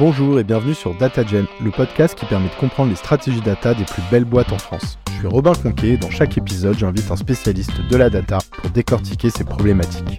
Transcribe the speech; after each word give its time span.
Bonjour 0.00 0.40
et 0.40 0.44
bienvenue 0.44 0.72
sur 0.72 0.94
DataGen, 0.94 1.44
le 1.62 1.70
podcast 1.70 2.18
qui 2.18 2.24
permet 2.24 2.48
de 2.48 2.54
comprendre 2.54 2.88
les 2.88 2.96
stratégies 2.96 3.42
data 3.42 3.74
des 3.74 3.84
plus 3.84 4.02
belles 4.10 4.24
boîtes 4.24 4.50
en 4.50 4.56
France. 4.56 4.98
Je 5.10 5.18
suis 5.18 5.26
Robin 5.26 5.52
Conquet 5.52 5.88
et 5.88 5.96
dans 5.98 6.08
chaque 6.08 6.38
épisode, 6.38 6.78
j'invite 6.78 7.10
un 7.10 7.16
spécialiste 7.16 7.82
de 7.86 7.96
la 7.98 8.08
data 8.08 8.38
pour 8.50 8.70
décortiquer 8.70 9.28
ces 9.28 9.44
problématiques. 9.44 10.18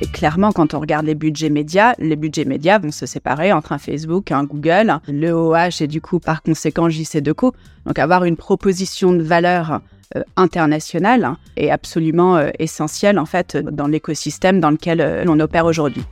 Et 0.00 0.06
clairement, 0.06 0.52
quand 0.52 0.74
on 0.74 0.78
regarde 0.78 1.06
les 1.06 1.16
budgets 1.16 1.50
médias, 1.50 1.94
les 1.98 2.14
budgets 2.14 2.44
médias 2.44 2.78
vont 2.78 2.92
se 2.92 3.04
séparer 3.04 3.52
entre 3.52 3.72
un 3.72 3.78
Facebook, 3.78 4.30
un 4.30 4.44
Google, 4.44 5.00
le 5.08 5.32
OH 5.32 5.80
et 5.82 5.88
du 5.88 6.00
coup, 6.00 6.20
par 6.20 6.42
conséquent, 6.42 6.86
JC2Co. 6.86 7.52
Donc, 7.84 7.98
avoir 7.98 8.22
une 8.22 8.36
proposition 8.36 9.12
de 9.12 9.24
valeur 9.24 9.80
euh, 10.16 10.22
internationale 10.36 11.34
est 11.56 11.70
absolument 11.70 12.36
euh, 12.36 12.50
essentiel 12.60 13.18
en 13.18 13.26
fait 13.26 13.56
dans 13.56 13.88
l'écosystème 13.88 14.60
dans 14.60 14.70
lequel 14.70 15.00
euh, 15.00 15.24
l'on 15.24 15.40
opère 15.40 15.66
aujourd'hui. 15.66 16.04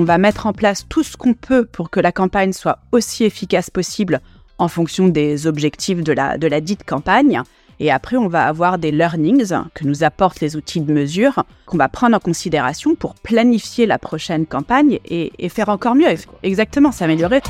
On 0.00 0.04
va 0.04 0.16
mettre 0.16 0.46
en 0.46 0.52
place 0.52 0.86
tout 0.88 1.02
ce 1.02 1.16
qu'on 1.16 1.34
peut 1.34 1.64
pour 1.64 1.90
que 1.90 1.98
la 1.98 2.12
campagne 2.12 2.52
soit 2.52 2.78
aussi 2.92 3.24
efficace 3.24 3.68
possible 3.68 4.20
en 4.58 4.68
fonction 4.68 5.08
des 5.08 5.48
objectifs 5.48 6.04
de 6.04 6.12
la, 6.12 6.38
de 6.38 6.46
la 6.46 6.60
dite 6.60 6.84
campagne. 6.84 7.42
Et 7.80 7.90
après, 7.90 8.16
on 8.16 8.28
va 8.28 8.46
avoir 8.46 8.78
des 8.78 8.92
learnings 8.92 9.52
que 9.74 9.84
nous 9.84 10.04
apportent 10.04 10.38
les 10.38 10.54
outils 10.54 10.80
de 10.80 10.92
mesure 10.92 11.42
qu'on 11.66 11.78
va 11.78 11.88
prendre 11.88 12.16
en 12.16 12.20
considération 12.20 12.94
pour 12.94 13.14
planifier 13.14 13.86
la 13.86 13.98
prochaine 13.98 14.46
campagne 14.46 15.00
et, 15.04 15.48
faire 15.48 15.68
encore 15.68 15.96
mieux. 15.96 16.06
Exactement, 16.44 16.92
s'améliorer. 16.92 17.40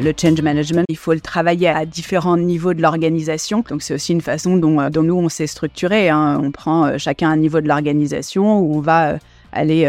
Le 0.00 0.12
change 0.18 0.40
management, 0.40 0.86
il 0.88 0.96
faut 0.96 1.12
le 1.12 1.20
travailler 1.20 1.68
à 1.68 1.84
différents 1.84 2.38
niveaux 2.38 2.72
de 2.72 2.80
l'organisation. 2.80 3.62
Donc 3.68 3.82
c'est 3.82 3.92
aussi 3.92 4.12
une 4.12 4.22
façon 4.22 4.56
dont, 4.56 4.80
euh, 4.80 4.88
nous, 4.88 5.16
on 5.16 5.28
s'est 5.28 5.48
structuré. 5.48 6.08
Hein. 6.08 6.40
On 6.42 6.50
prend 6.50 6.86
euh, 6.86 6.98
chacun 6.98 7.30
un 7.30 7.36
niveau 7.36 7.60
de 7.60 7.68
l'organisation 7.68 8.60
où 8.60 8.76
on 8.76 8.80
va 8.80 9.08
euh, 9.08 9.18
aller 9.52 9.86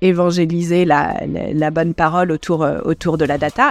évangéliser 0.00 0.84
la, 0.84 1.70
bonne 1.70 1.94
parole 1.94 2.32
autour, 2.32 2.62
euh, 2.62 2.80
autour 2.84 3.18
de 3.18 3.24
la 3.24 3.38
data. 3.38 3.70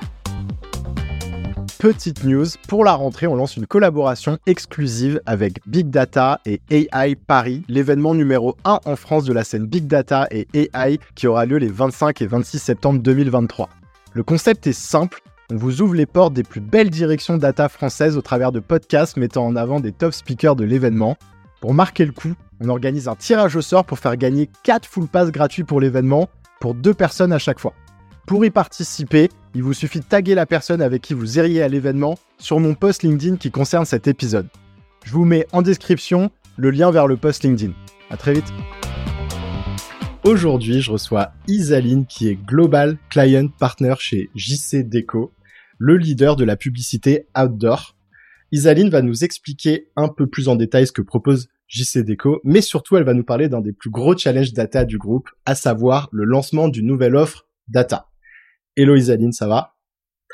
Petite 1.79 2.25
news, 2.25 2.45
pour 2.67 2.83
la 2.83 2.93
rentrée, 2.93 3.25
on 3.25 3.35
lance 3.35 3.55
une 3.55 3.65
collaboration 3.65 4.37
exclusive 4.45 5.21
avec 5.25 5.61
Big 5.65 5.89
Data 5.89 6.41
et 6.45 6.59
AI 6.69 7.15
Paris, 7.15 7.63
l'événement 7.69 8.13
numéro 8.13 8.57
1 8.65 8.81
en 8.83 8.95
France 8.97 9.23
de 9.23 9.31
la 9.31 9.45
scène 9.45 9.65
Big 9.65 9.87
Data 9.87 10.27
et 10.29 10.47
AI 10.53 10.99
qui 11.15 11.27
aura 11.27 11.45
lieu 11.45 11.57
les 11.57 11.69
25 11.69 12.21
et 12.21 12.27
26 12.27 12.59
septembre 12.59 13.01
2023. 13.01 13.69
Le 14.13 14.23
concept 14.23 14.67
est 14.67 14.73
simple, 14.73 15.21
on 15.51 15.55
vous 15.55 15.81
ouvre 15.81 15.95
les 15.95 16.05
portes 16.05 16.33
des 16.33 16.43
plus 16.43 16.61
belles 16.61 16.89
directions 16.89 17.37
data 17.37 17.69
françaises 17.69 18.17
au 18.17 18.21
travers 18.21 18.51
de 18.51 18.59
podcasts 18.59 19.17
mettant 19.17 19.45
en 19.45 19.55
avant 19.55 19.79
des 19.79 19.91
top 19.91 20.13
speakers 20.13 20.55
de 20.55 20.63
l'événement. 20.63 21.17
Pour 21.59 21.73
marquer 21.73 22.05
le 22.05 22.11
coup, 22.11 22.33
on 22.61 22.69
organise 22.69 23.07
un 23.07 23.15
tirage 23.15 23.55
au 23.55 23.61
sort 23.61 23.85
pour 23.85 23.99
faire 23.99 24.17
gagner 24.17 24.49
4 24.63 24.85
full 24.87 25.07
pass 25.07 25.31
gratuits 25.31 25.63
pour 25.63 25.79
l'événement 25.79 26.29
pour 26.59 26.73
2 26.73 26.93
personnes 26.93 27.31
à 27.31 27.39
chaque 27.39 27.59
fois. 27.59 27.73
Pour 28.27 28.43
y 28.45 28.49
participer, 28.49 29.29
il 29.55 29.63
vous 29.63 29.73
suffit 29.73 29.99
de 29.99 30.05
taguer 30.05 30.35
la 30.35 30.45
personne 30.45 30.81
avec 30.81 31.01
qui 31.01 31.13
vous 31.13 31.37
iriez 31.37 31.63
à 31.63 31.67
l'événement 31.67 32.19
sur 32.37 32.59
mon 32.59 32.75
post 32.75 33.03
LinkedIn 33.03 33.37
qui 33.37 33.49
concerne 33.49 33.85
cet 33.85 34.07
épisode. 34.07 34.47
Je 35.05 35.11
vous 35.11 35.25
mets 35.25 35.47
en 35.51 35.61
description 35.61 36.29
le 36.57 36.69
lien 36.69 36.91
vers 36.91 37.07
le 37.07 37.17
post 37.17 37.43
LinkedIn. 37.43 37.73
À 38.09 38.17
très 38.17 38.33
vite. 38.33 38.51
Aujourd'hui, 40.25 40.81
je 40.81 40.91
reçois 40.91 41.31
Isaline 41.47 42.05
qui 42.05 42.27
est 42.27 42.35
Global 42.35 42.97
Client 43.09 43.47
Partner 43.57 43.95
chez 43.97 44.29
JC 44.35 44.87
Deco, 44.87 45.31
le 45.77 45.95
leader 45.95 46.35
de 46.35 46.43
la 46.43 46.57
publicité 46.57 47.25
outdoor. 47.35 47.95
Isaline 48.51 48.89
va 48.89 49.01
nous 49.01 49.23
expliquer 49.23 49.87
un 49.95 50.09
peu 50.09 50.27
plus 50.27 50.49
en 50.49 50.55
détail 50.55 50.85
ce 50.85 50.91
que 50.91 51.01
propose 51.01 51.47
JC 51.69 51.99
Deco, 51.99 52.41
mais 52.43 52.61
surtout 52.61 52.97
elle 52.97 53.03
va 53.03 53.13
nous 53.13 53.23
parler 53.23 53.47
d'un 53.47 53.61
des 53.61 53.73
plus 53.73 53.91
gros 53.91 54.17
challenges 54.17 54.53
data 54.53 54.85
du 54.85 54.97
groupe, 54.97 55.29
à 55.45 55.55
savoir 55.55 56.09
le 56.11 56.25
lancement 56.25 56.67
d'une 56.67 56.87
nouvelle 56.87 57.15
offre 57.15 57.47
data. 57.67 58.07
Hello 58.75 58.95
Isaline, 58.95 59.31
ça 59.31 59.47
va? 59.47 59.75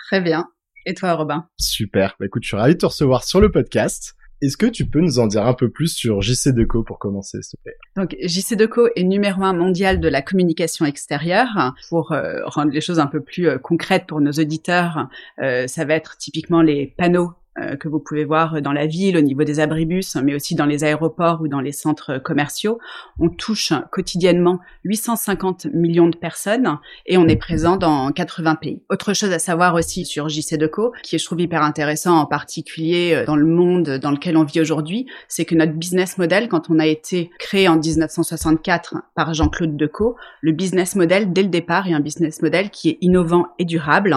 Très 0.07 0.21
bien. 0.21 0.47
Et 0.85 0.93
toi 0.93 1.13
Robin? 1.13 1.47
Super. 1.57 2.15
Bah 2.19 2.25
écoute, 2.25 2.43
je 2.43 2.47
suis 2.47 2.57
ravi 2.57 2.75
de 2.75 2.79
te 2.79 2.85
recevoir 2.85 3.25
sur 3.25 3.41
le 3.41 3.51
podcast. 3.51 4.15
Est-ce 4.41 4.57
que 4.57 4.65
tu 4.65 4.85
peux 4.85 4.99
nous 4.99 5.19
en 5.19 5.27
dire 5.27 5.45
un 5.45 5.53
peu 5.53 5.69
plus 5.69 5.93
sur 5.93 6.21
JC 6.21 6.49
Deco 6.49 6.83
pour 6.83 6.99
commencer, 6.99 7.41
s'il 7.41 7.57
te 7.57 7.63
plaît? 7.63 7.77
Donc, 7.95 8.15
JC 8.21 8.55
Deco 8.55 8.89
est 8.95 9.03
numéro 9.03 9.43
un 9.43 9.53
mondial 9.53 9.99
de 9.99 10.07
la 10.09 10.21
communication 10.21 10.85
extérieure. 10.85 11.73
Pour 11.89 12.11
euh, 12.11 12.41
rendre 12.45 12.71
les 12.71 12.81
choses 12.81 12.99
un 12.99 13.07
peu 13.07 13.21
plus 13.21 13.47
euh, 13.47 13.57
concrètes 13.57 14.05
pour 14.07 14.19
nos 14.19 14.31
auditeurs, 14.31 15.07
euh, 15.41 15.67
ça 15.67 15.85
va 15.85 15.95
être 15.95 16.17
typiquement 16.17 16.61
les 16.61 16.93
panneaux 16.97 17.33
que 17.79 17.87
vous 17.87 17.99
pouvez 17.99 18.25
voir 18.25 18.61
dans 18.61 18.73
la 18.73 18.85
ville, 18.85 19.17
au 19.17 19.21
niveau 19.21 19.43
des 19.43 19.59
abribus, 19.59 20.15
mais 20.17 20.35
aussi 20.35 20.55
dans 20.55 20.65
les 20.65 20.83
aéroports 20.83 21.41
ou 21.41 21.47
dans 21.47 21.61
les 21.61 21.71
centres 21.71 22.17
commerciaux. 22.17 22.79
On 23.19 23.29
touche 23.29 23.73
quotidiennement 23.91 24.59
850 24.83 25.67
millions 25.73 26.07
de 26.07 26.17
personnes 26.17 26.77
et 27.05 27.17
on 27.17 27.27
est 27.27 27.35
présent 27.35 27.77
dans 27.77 28.11
80 28.11 28.55
pays. 28.55 28.81
Autre 28.89 29.13
chose 29.13 29.31
à 29.31 29.39
savoir 29.39 29.75
aussi 29.75 30.05
sur 30.05 30.27
JC2Co, 30.27 30.91
qui 31.03 31.15
est, 31.15 31.19
je 31.19 31.25
trouve, 31.25 31.41
hyper 31.41 31.61
intéressant, 31.63 32.17
en 32.17 32.25
particulier 32.25 33.13
euh, 33.13 33.25
dans 33.25 33.35
le 33.35 33.45
monde 33.45 33.99
dans 34.01 34.11
lequel 34.11 34.37
on 34.37 34.43
vit 34.43 34.61
aujourd'hui, 34.61 35.07
c'est 35.27 35.45
que 35.45 35.55
notre 35.55 35.73
business 35.73 36.17
model, 36.17 36.47
quand 36.49 36.69
on 36.69 36.79
a 36.79 36.85
été 36.85 37.31
créé 37.39 37.67
en 37.67 37.77
1964 37.77 38.95
par 39.15 39.33
Jean-Claude 39.33 39.75
Decaux, 39.75 40.15
le 40.41 40.51
business 40.51 40.95
model, 40.95 41.33
dès 41.33 41.43
le 41.43 41.49
départ, 41.49 41.87
est 41.87 41.93
un 41.93 41.99
business 41.99 42.41
model 42.41 42.69
qui 42.69 42.89
est 42.89 42.97
innovant 43.01 43.47
et 43.59 43.65
durable 43.65 44.15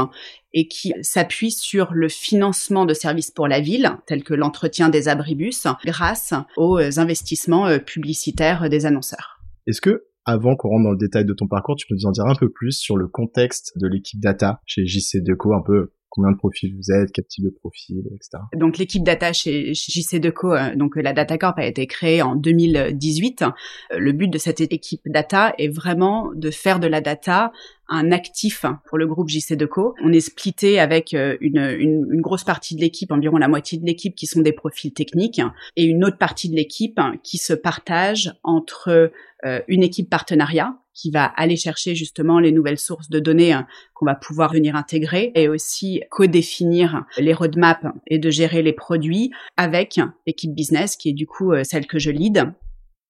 et 0.52 0.68
qui 0.68 0.94
s'appuie 1.02 1.50
sur 1.50 1.92
le 1.92 2.08
financement 2.08 2.86
de 2.86 2.94
services 2.94 3.30
pour 3.30 3.48
la 3.48 3.60
ville, 3.60 3.90
tels 4.06 4.24
que 4.24 4.34
l'entretien 4.34 4.88
des 4.88 5.08
abribus, 5.08 5.66
grâce 5.84 6.34
aux 6.56 6.78
investissements 6.98 7.66
euh, 7.66 7.78
publicitaires 7.78 8.68
des 8.68 8.86
annonceurs. 8.86 9.40
Est-ce 9.66 9.80
que, 9.80 10.04
avant 10.24 10.56
qu'on 10.56 10.68
rentre 10.68 10.84
dans 10.84 10.92
le 10.92 10.98
détail 10.98 11.24
de 11.24 11.34
ton 11.34 11.46
parcours, 11.46 11.76
tu 11.76 11.86
peux 11.86 11.94
nous 11.94 12.06
en 12.06 12.12
dire 12.12 12.24
un 12.26 12.34
peu 12.34 12.50
plus 12.50 12.72
sur 12.72 12.96
le 12.96 13.08
contexte 13.08 13.72
de 13.76 13.86
l'équipe 13.86 14.20
data 14.20 14.60
chez 14.66 14.86
JC 14.86 15.22
Deco, 15.22 15.54
un 15.54 15.62
peu 15.64 15.92
combien 16.08 16.32
de 16.32 16.36
profils 16.36 16.74
vous 16.74 16.90
êtes, 16.92 17.12
quel 17.12 17.26
type 17.26 17.44
de 17.44 17.50
profil, 17.50 18.02
etc. 18.14 18.42
Donc 18.56 18.78
l'équipe 18.78 19.02
data 19.02 19.32
chez, 19.32 19.74
JC 19.74 20.20
Deco, 20.20 20.54
euh, 20.54 20.74
donc 20.74 20.96
la 20.96 21.12
Data 21.12 21.38
Corp 21.38 21.58
a 21.58 21.66
été 21.66 21.86
créée 21.86 22.22
en 22.22 22.34
2018. 22.34 23.42
Euh, 23.42 23.98
le 23.98 24.12
but 24.12 24.28
de 24.28 24.38
cette 24.38 24.60
équipe 24.60 25.02
data 25.06 25.54
est 25.58 25.68
vraiment 25.68 26.30
de 26.34 26.50
faire 26.50 26.80
de 26.80 26.86
la 26.86 27.00
data 27.00 27.52
un 27.88 28.12
actif 28.12 28.64
pour 28.86 28.98
le 28.98 29.06
groupe 29.06 29.28
JC 29.28 29.54
Deco. 29.56 29.94
On 30.02 30.12
est 30.12 30.20
splitté 30.20 30.78
avec 30.78 31.14
euh, 31.14 31.36
une, 31.40 31.58
une, 31.58 32.06
une 32.10 32.20
grosse 32.20 32.44
partie 32.44 32.74
de 32.74 32.80
l'équipe, 32.80 33.10
environ 33.12 33.36
la 33.36 33.48
moitié 33.48 33.78
de 33.78 33.86
l'équipe 33.86 34.14
qui 34.14 34.26
sont 34.26 34.40
des 34.40 34.52
profils 34.52 34.92
techniques, 34.92 35.40
et 35.76 35.84
une 35.84 36.04
autre 36.04 36.18
partie 36.18 36.48
de 36.48 36.56
l'équipe 36.56 37.00
qui 37.22 37.38
se 37.38 37.52
partage 37.52 38.32
entre 38.42 39.10
euh, 39.44 39.60
une 39.68 39.84
équipe 39.84 40.10
partenariat 40.10 40.74
qui 40.94 41.12
va 41.12 41.24
aller 41.24 41.56
chercher 41.56 41.94
justement 41.94 42.40
les 42.40 42.50
nouvelles 42.50 42.78
sources 42.78 43.08
de 43.08 43.20
données 43.20 43.52
hein, 43.52 43.68
qu'on 43.94 44.04
va 44.06 44.16
pouvoir 44.16 44.52
venir 44.52 44.74
intégrer 44.74 45.30
et 45.36 45.46
aussi 45.46 46.02
co-définir 46.10 47.04
les 47.18 47.32
roadmaps 47.32 47.86
et 48.08 48.18
de 48.18 48.30
gérer 48.30 48.62
les 48.62 48.72
produits 48.72 49.30
avec 49.56 50.00
l'équipe 50.26 50.52
business 50.52 50.96
qui 50.96 51.10
est 51.10 51.12
du 51.12 51.28
coup 51.28 51.52
euh, 51.52 51.62
celle 51.62 51.86
que 51.86 52.00
je 52.00 52.10
lead 52.10 52.52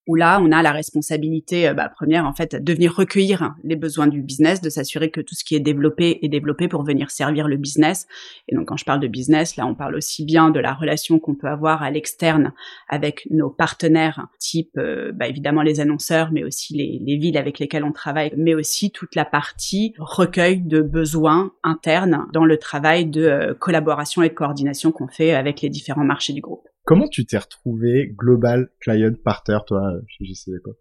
où 0.08 0.14
là, 0.14 0.40
on 0.42 0.50
a 0.50 0.62
la 0.62 0.72
responsabilité 0.72 1.68
euh, 1.68 1.74
bah, 1.74 1.88
première, 1.88 2.26
en 2.26 2.32
fait, 2.32 2.56
de 2.56 2.72
venir 2.72 2.94
recueillir 2.94 3.54
les 3.62 3.76
besoins 3.76 4.06
du 4.06 4.22
business, 4.22 4.60
de 4.60 4.70
s'assurer 4.70 5.10
que 5.10 5.20
tout 5.20 5.34
ce 5.34 5.44
qui 5.44 5.54
est 5.54 5.60
développé 5.60 6.18
est 6.22 6.28
développé 6.28 6.66
pour 6.66 6.82
venir 6.82 7.10
servir 7.10 7.46
le 7.46 7.56
business. 7.56 8.06
Et 8.48 8.56
donc, 8.56 8.66
quand 8.66 8.76
je 8.76 8.86
parle 8.86 9.00
de 9.00 9.06
business, 9.06 9.56
là, 9.56 9.66
on 9.66 9.74
parle 9.74 9.94
aussi 9.94 10.24
bien 10.24 10.50
de 10.50 10.58
la 10.58 10.72
relation 10.72 11.18
qu'on 11.18 11.34
peut 11.34 11.46
avoir 11.46 11.82
à 11.82 11.90
l'externe 11.90 12.52
avec 12.88 13.28
nos 13.30 13.50
partenaires, 13.50 14.26
type, 14.38 14.78
euh, 14.78 15.12
bah, 15.14 15.28
évidemment, 15.28 15.62
les 15.62 15.80
annonceurs, 15.80 16.30
mais 16.32 16.42
aussi 16.42 16.74
les, 16.74 16.98
les, 17.04 17.18
villes 17.18 17.36
avec 17.36 17.58
lesquelles 17.58 17.84
on 17.84 17.92
travaille, 17.92 18.32
mais 18.36 18.54
aussi 18.54 18.90
toute 18.90 19.14
la 19.14 19.26
partie 19.26 19.92
recueil 19.98 20.62
de 20.62 20.80
besoins 20.80 21.52
internes 21.62 22.26
dans 22.32 22.46
le 22.46 22.56
travail 22.56 23.04
de 23.04 23.24
euh, 23.24 23.54
collaboration 23.54 24.22
et 24.22 24.30
de 24.30 24.34
coordination 24.34 24.90
qu'on 24.90 25.08
fait 25.08 25.34
avec 25.34 25.60
les 25.60 25.68
différents 25.68 26.04
marchés 26.04 26.32
du 26.32 26.40
groupe. 26.40 26.66
Comment 26.88 27.06
tu 27.06 27.26
t'es 27.26 27.36
retrouvé 27.36 28.14
Global 28.16 28.70
Client 28.80 29.12
Partner, 29.22 29.58
toi, 29.66 29.92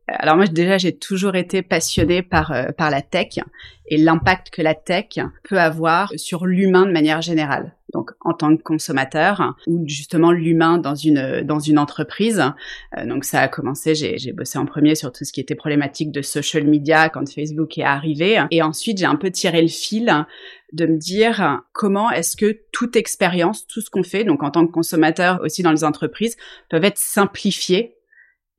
Alors 0.08 0.38
moi, 0.38 0.48
déjà, 0.48 0.78
j'ai 0.78 0.98
toujours 0.98 1.36
été 1.36 1.62
passionnée 1.64 2.24
par, 2.24 2.54
euh, 2.54 2.68
par 2.78 2.90
la 2.90 3.02
tech 3.02 3.40
et 3.88 3.98
l'impact 3.98 4.50
que 4.50 4.62
la 4.62 4.74
tech 4.74 5.20
peut 5.44 5.60
avoir 5.60 6.14
sur 6.16 6.46
l'humain 6.46 6.86
de 6.86 6.94
manière 6.94 7.22
générale. 7.22 7.77
Donc, 7.94 8.12
en 8.22 8.34
tant 8.34 8.56
que 8.56 8.62
consommateur 8.62 9.56
ou 9.66 9.84
justement 9.88 10.32
l'humain 10.32 10.78
dans 10.78 10.96
une 10.96 11.42
dans 11.42 11.60
une 11.60 11.80
entreprise. 11.80 12.44
Euh, 12.98 13.06
donc, 13.06 13.24
ça 13.24 13.40
a 13.42 13.48
commencé. 13.48 13.96
J'ai, 13.96 14.34
bossé 14.34 14.60
en 14.60 14.66
premier 14.66 14.96
sur 14.96 15.12
tout 15.12 15.24
ce 15.24 15.32
qui 15.32 15.40
était 15.40 15.56
problématique 15.56 16.12
de 16.12 16.22
social 16.22 16.66
media 16.66 17.10
quand 17.10 17.32
Facebook 17.32 17.78
est 17.78 17.84
arrivé. 17.84 18.44
Et 18.52 18.62
ensuite, 18.62 18.98
j'ai 18.98 19.06
un 19.06 19.16
peu 19.16 19.32
tiré 19.32 19.62
le 19.62 19.68
fil 19.68 20.26
de 20.74 20.86
me 20.86 20.98
dire 20.98 21.62
comment 21.72 22.12
est-ce 22.12 22.36
que 22.36 22.60
toute 22.74 22.96
expérience, 22.96 23.66
tout 23.68 23.80
ce 23.82 23.90
qu'on 23.90 24.04
fait, 24.04 24.26
donc 24.26 24.44
en 24.44 24.52
tant 24.52 24.68
que 24.68 24.72
consommateur 24.72 25.40
aussi 25.42 25.64
dans 25.64 25.72
les 25.72 25.86
entreprises, 25.86 26.36
peuvent 26.70 26.84
être 26.84 26.98
simplifiées 26.98 27.98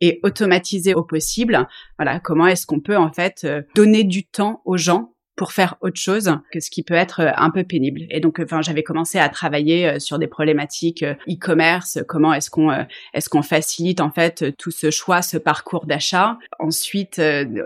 et 0.01 0.21
automatisées 0.23 0.95
au 0.95 1.03
possible. 1.03 1.67
Voilà, 1.99 2.21
comment 2.21 2.47
est-ce 2.47 2.67
qu'on 2.67 2.81
peut 2.81 2.97
en 2.97 3.13
fait 3.13 3.43
euh, 3.45 3.63
donner 3.75 4.05
du 4.05 4.25
temps 4.25 4.63
aux 4.65 4.77
gens 4.77 5.13
pour 5.39 5.53
faire 5.53 5.77
autre 5.81 5.99
chose 5.99 6.33
que 6.53 6.61
ce 6.61 6.69
qui 6.69 6.83
peut 6.83 6.95
être 6.95 7.21
euh, 7.21 7.31
un 7.37 7.51
peu 7.51 7.63
pénible. 7.63 8.03
Et 8.11 8.21
donc, 8.21 8.41
enfin, 8.41 8.61
j'avais 8.61 8.83
commencé 8.83 9.19
à 9.19 9.29
travailler 9.29 9.89
euh, 9.89 9.99
sur 10.01 10.19
des 10.19 10.27
problématiques 10.27 11.05
euh, 11.05 11.15
e-commerce. 11.31 12.01
Comment 12.07 12.35
est-ce 12.35 12.51
qu'on 12.51 12.71
est-ce 13.15 13.29
qu'on 13.29 13.43
facilite 13.43 14.01
en 14.01 14.11
fait 14.11 14.57
tout 14.57 14.73
ce 14.73 14.91
choix, 14.91 15.23
ce 15.23 15.39
parcours 15.39 15.87
d'achat. 15.87 16.39
Ensuite, 16.59 17.23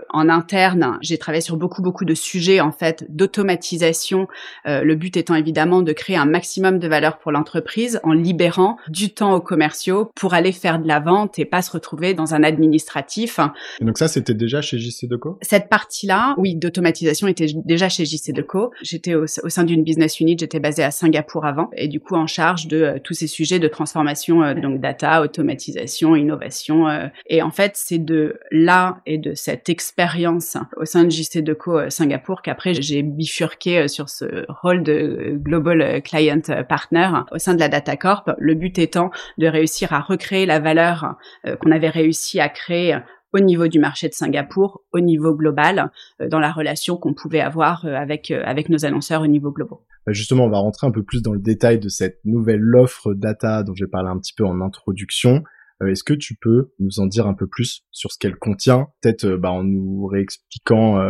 en 0.09 0.29
interne, 0.29 0.99
j'ai 1.01 1.17
travaillé 1.17 1.41
sur 1.41 1.57
beaucoup 1.57 1.81
beaucoup 1.81 2.05
de 2.05 2.13
sujets 2.13 2.59
en 2.59 2.71
fait 2.71 3.05
d'automatisation. 3.09 4.27
le 4.65 4.95
but 4.95 5.17
étant 5.17 5.35
évidemment 5.35 5.81
de 5.81 5.91
créer 5.93 6.15
un 6.15 6.25
maximum 6.25 6.77
de 6.77 6.87
valeur 6.87 7.17
pour 7.17 7.31
l'entreprise 7.31 7.99
en 8.03 8.13
libérant 8.13 8.77
du 8.89 9.13
temps 9.13 9.33
aux 9.33 9.41
commerciaux 9.41 10.11
pour 10.15 10.33
aller 10.33 10.51
faire 10.51 10.79
de 10.79 10.87
la 10.87 10.99
vente 10.99 11.39
et 11.39 11.45
pas 11.45 11.61
se 11.61 11.71
retrouver 11.71 12.13
dans 12.13 12.35
un 12.35 12.43
administratif. 12.43 13.39
Et 13.81 13.85
donc 13.85 13.97
ça, 13.97 14.07
c'était 14.07 14.35
déjà 14.35 14.61
chez 14.61 14.77
JC 14.77 15.07
Deco? 15.07 15.39
Cette 15.41 15.69
partie-là, 15.69 16.35
oui, 16.37 16.55
d'automatisation 16.55 17.27
était 17.27 17.47
déjà 17.65 17.89
chez 17.89 18.05
JC 18.05 18.33
Deco. 18.33 18.71
J'étais 18.81 19.15
au, 19.15 19.27
sein 19.27 19.63
d'une 19.63 19.83
business 19.83 20.19
unit, 20.19 20.35
j'étais 20.39 20.59
basée 20.59 20.83
à 20.83 20.91
Singapour 20.91 21.45
avant 21.45 21.69
et 21.75 21.87
du 21.87 21.99
coup 21.99 22.15
en 22.15 22.27
charge 22.27 22.67
de 22.67 22.81
euh, 22.81 22.99
tous 23.03 23.13
ces 23.13 23.27
sujets 23.27 23.59
de 23.59 23.67
transformation, 23.67 24.43
euh, 24.43 24.53
donc 24.53 24.79
data, 24.79 25.21
automatisation, 25.21 26.15
innovation. 26.15 26.87
Euh, 26.87 27.07
et 27.27 27.41
en 27.41 27.51
fait, 27.51 27.73
c'est 27.75 27.99
de 27.99 28.39
là 28.51 29.01
et 29.05 29.17
de 29.17 29.33
cette 29.33 29.69
expérience 29.69 30.57
au 30.77 30.85
sein 30.85 31.03
de 31.03 31.09
JC 31.09 31.41
Deco 31.43 31.89
Singapour 31.89 32.41
qu'après 32.41 32.73
j'ai 32.73 33.01
bifurqué 33.01 33.87
sur 33.87 34.09
ce 34.09 34.45
rôle 34.49 34.83
de 34.83 35.37
global 35.37 36.01
client 36.01 36.41
partner 36.67 37.09
au 37.31 37.37
sein 37.37 37.53
de 37.53 37.59
la 37.59 37.69
Data 37.69 37.95
Corp. 37.95 38.31
Le 38.37 38.53
but 38.53 38.77
étant 38.79 39.11
de 39.37 39.47
réussir 39.47 39.93
à 39.93 39.99
recréer 39.99 40.45
la 40.45 40.59
valeur 40.59 41.15
qu'on 41.61 41.71
avait 41.71 41.89
réussi 41.89 42.39
à 42.39 42.49
créer 42.49 42.97
au 43.33 43.39
niveau 43.39 43.67
du 43.67 43.79
marché 43.79 44.07
de 44.07 44.13
Singapour, 44.13 44.83
au 44.93 44.99
niveau 44.99 45.35
global, 45.35 45.91
euh, 46.21 46.29
dans 46.29 46.39
la 46.39 46.51
relation 46.51 46.97
qu'on 46.97 47.13
pouvait 47.13 47.41
avoir 47.41 47.85
euh, 47.85 47.95
avec 47.95 48.31
euh, 48.31 48.41
avec 48.45 48.69
nos 48.69 48.85
annonceurs 48.85 49.21
au 49.21 49.27
niveau 49.27 49.51
global. 49.51 49.79
Bah, 50.05 50.13
justement, 50.13 50.45
on 50.45 50.49
va 50.49 50.59
rentrer 50.59 50.87
un 50.87 50.91
peu 50.91 51.03
plus 51.03 51.21
dans 51.21 51.33
le 51.33 51.39
détail 51.39 51.79
de 51.79 51.89
cette 51.89 52.19
nouvelle 52.23 52.63
offre 52.75 53.13
data 53.13 53.63
dont 53.63 53.73
j'ai 53.73 53.87
parlé 53.87 54.09
un 54.09 54.19
petit 54.19 54.33
peu 54.33 54.45
en 54.45 54.61
introduction. 54.61 55.43
Est-ce 55.85 56.03
que 56.03 56.13
tu 56.13 56.35
peux 56.39 56.71
nous 56.79 57.01
en 57.01 57.07
dire 57.07 57.27
un 57.27 57.33
peu 57.33 57.47
plus 57.47 57.83
sur 57.91 58.09
ce 58.11 58.17
qu'elle 58.17 58.37
contient, 58.37 58.87
peut-être 59.01 59.27
bah, 59.35 59.51
en 59.51 59.63
nous 59.63 60.05
réexpliquant 60.05 61.01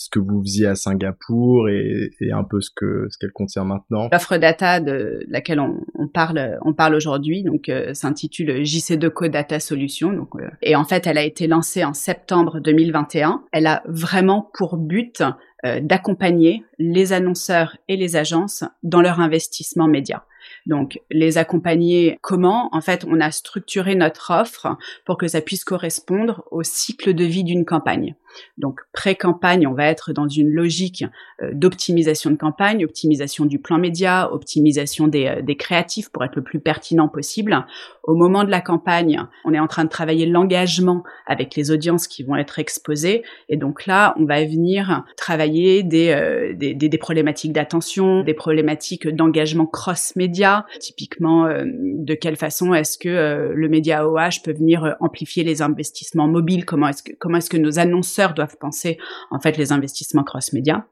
ce 0.00 0.08
que 0.08 0.18
vous 0.18 0.40
faisiez 0.40 0.66
à 0.66 0.76
Singapour 0.76 1.68
et, 1.68 2.10
et 2.22 2.32
un 2.32 2.42
peu 2.42 2.62
ce 2.62 2.70
que 2.74 3.06
ce 3.10 3.18
qu'elle 3.18 3.32
contient 3.32 3.64
maintenant. 3.64 4.08
L'offre 4.10 4.38
data 4.38 4.80
de 4.80 5.26
laquelle 5.28 5.60
on, 5.60 5.84
on 5.94 6.08
parle 6.08 6.58
on 6.62 6.72
parle 6.72 6.94
aujourd'hui 6.94 7.42
donc 7.42 7.68
euh, 7.68 7.92
s'intitule 7.92 8.62
JC2Co 8.62 9.28
Data 9.28 9.60
Solution 9.60 10.14
donc 10.14 10.34
euh, 10.36 10.48
et 10.62 10.74
en 10.74 10.84
fait 10.84 11.06
elle 11.06 11.18
a 11.18 11.22
été 11.22 11.46
lancée 11.46 11.84
en 11.84 11.92
septembre 11.92 12.60
2021. 12.60 13.44
Elle 13.52 13.66
a 13.66 13.82
vraiment 13.86 14.50
pour 14.54 14.78
but 14.78 15.22
euh, 15.66 15.80
d'accompagner 15.82 16.64
les 16.78 17.12
annonceurs 17.12 17.76
et 17.86 17.98
les 17.98 18.16
agences 18.16 18.64
dans 18.82 19.02
leur 19.02 19.20
investissement 19.20 19.86
média. 19.86 20.24
Donc, 20.64 20.98
les 21.10 21.38
accompagner 21.38 22.18
comment? 22.22 22.70
En 22.72 22.80
fait, 22.80 23.04
on 23.06 23.20
a 23.20 23.30
structuré 23.30 23.94
notre 23.94 24.32
offre 24.32 24.78
pour 25.04 25.18
que 25.18 25.28
ça 25.28 25.40
puisse 25.40 25.64
correspondre 25.64 26.44
au 26.50 26.62
cycle 26.62 27.12
de 27.14 27.24
vie 27.24 27.44
d'une 27.44 27.64
campagne. 27.64 28.14
Donc 28.58 28.80
pré-campagne, 28.92 29.66
on 29.66 29.74
va 29.74 29.86
être 29.86 30.12
dans 30.12 30.28
une 30.28 30.50
logique 30.50 31.04
euh, 31.42 31.50
d'optimisation 31.52 32.30
de 32.30 32.36
campagne, 32.36 32.84
optimisation 32.84 33.44
du 33.44 33.58
plan 33.58 33.78
média, 33.78 34.32
optimisation 34.32 35.08
des, 35.08 35.26
euh, 35.26 35.42
des, 35.42 35.56
créatifs 35.56 36.10
pour 36.10 36.24
être 36.24 36.36
le 36.36 36.42
plus 36.42 36.60
pertinent 36.60 37.08
possible. 37.08 37.66
Au 38.04 38.14
moment 38.14 38.44
de 38.44 38.50
la 38.50 38.60
campagne, 38.60 39.22
on 39.44 39.52
est 39.52 39.58
en 39.58 39.66
train 39.66 39.84
de 39.84 39.88
travailler 39.88 40.26
l'engagement 40.26 41.02
avec 41.26 41.56
les 41.56 41.70
audiences 41.70 42.06
qui 42.06 42.22
vont 42.22 42.36
être 42.36 42.58
exposées. 42.58 43.22
Et 43.48 43.56
donc 43.56 43.86
là, 43.86 44.14
on 44.18 44.24
va 44.24 44.44
venir 44.44 45.04
travailler 45.16 45.82
des, 45.82 46.10
euh, 46.10 46.98
problématiques 46.98 47.52
d'attention, 47.52 48.22
des 48.22 48.34
problématiques 48.34 49.08
d'engagement 49.08 49.66
cross-média. 49.66 50.66
Typiquement, 50.80 51.48
de 51.64 52.14
quelle 52.14 52.36
façon 52.36 52.74
est-ce 52.74 52.98
que 52.98 53.52
le 53.54 53.68
média 53.68 54.06
OH 54.06 54.42
peut 54.44 54.52
venir 54.52 54.96
amplifier 55.00 55.44
les 55.44 55.62
investissements 55.62 56.28
mobiles? 56.28 56.64
Comment 56.64 56.88
est-ce 56.88 57.02
que, 57.02 57.12
comment 57.18 57.38
est-ce 57.38 57.50
que 57.50 57.56
nos 57.56 57.78
annonceurs 57.78 58.19
doivent 58.28 58.56
penser 58.58 58.98
en 59.30 59.40
fait 59.40 59.56
les 59.56 59.72
investissements 59.72 60.24
cross-média. 60.24 60.86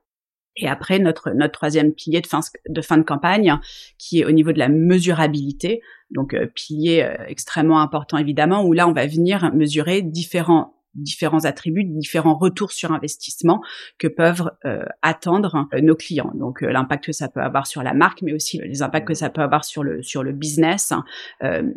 Et 0.59 0.69
après, 0.69 0.99
notre, 0.99 1.31
notre 1.31 1.53
troisième 1.53 1.93
pilier 1.93 2.21
de 2.21 2.27
fin, 2.27 2.41
de 2.69 2.83
fin 2.83 2.99
de 2.99 3.03
campagne, 3.03 3.59
qui 3.97 4.21
est 4.21 4.25
au 4.25 4.33
niveau 4.33 4.53
de 4.53 4.59
la 4.59 4.69
mesurabilité, 4.69 5.81
donc 6.11 6.35
euh, 6.35 6.47
pilier 6.47 7.03
euh, 7.03 7.25
extrêmement 7.27 7.81
important 7.81 8.19
évidemment, 8.19 8.65
où 8.65 8.73
là, 8.73 8.89
on 8.89 8.93
va 8.93 9.07
venir 9.07 9.53
mesurer 9.55 10.03
différents 10.03 10.75
différents 10.95 11.45
attributs, 11.45 11.85
différents 11.85 12.37
retours 12.37 12.73
sur 12.73 12.91
investissement 12.91 13.61
que 13.99 14.09
peuvent 14.09 14.51
euh, 14.65 14.85
attendre 15.03 15.69
nos 15.81 15.95
clients. 15.95 16.33
Donc 16.35 16.63
l'impact 16.63 17.05
que 17.05 17.13
ça 17.13 17.29
peut 17.29 17.43
avoir 17.43 17.69
sur 17.69 17.85
la 17.85 17.95
marque, 17.95 18.23
mais 18.23 18.33
aussi 18.33 18.59
les 18.59 18.83
impacts 18.83 19.07
que 19.07 19.15
ça 19.15 19.31
peut 19.31 19.43
avoir 19.43 19.65
sur 19.65 19.85
le 19.85 20.03
sur 20.03 20.25
le 20.25 20.33
business 20.33 20.93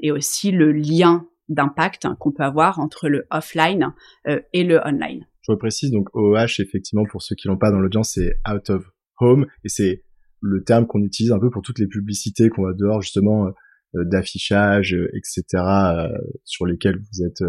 et 0.01 0.11
aussi 0.11 0.51
le 0.51 0.71
lien 0.71 1.27
d'impact 1.49 2.07
qu'on 2.19 2.31
peut 2.31 2.43
avoir 2.43 2.79
entre 2.79 3.09
le 3.09 3.27
offline 3.29 3.93
et 4.25 4.63
le 4.63 4.79
online. 4.83 5.27
Je 5.47 5.53
précise 5.53 5.91
donc 5.91 6.13
OOH 6.13 6.59
effectivement 6.59 7.05
pour 7.09 7.21
ceux 7.23 7.35
qui 7.35 7.47
l'ont 7.47 7.57
pas 7.57 7.71
dans 7.71 7.79
l'audience 7.79 8.11
c'est 8.13 8.37
out 8.49 8.69
of 8.69 8.85
home 9.19 9.47
et 9.63 9.69
c'est 9.69 10.03
le 10.41 10.63
terme 10.63 10.87
qu'on 10.87 11.01
utilise 11.01 11.31
un 11.31 11.39
peu 11.39 11.49
pour 11.49 11.61
toutes 11.61 11.79
les 11.79 11.87
publicités 11.87 12.49
qu'on 12.49 12.63
va 12.63 12.73
dehors 12.73 13.01
justement 13.01 13.47
euh, 13.47 13.51
euh, 13.95 14.05
d'affichage 14.05 14.95
etc 15.13 15.43
euh, 15.55 16.07
sur 16.43 16.65
lesquels 16.65 16.97
vous 16.97 17.23
êtes 17.23 17.43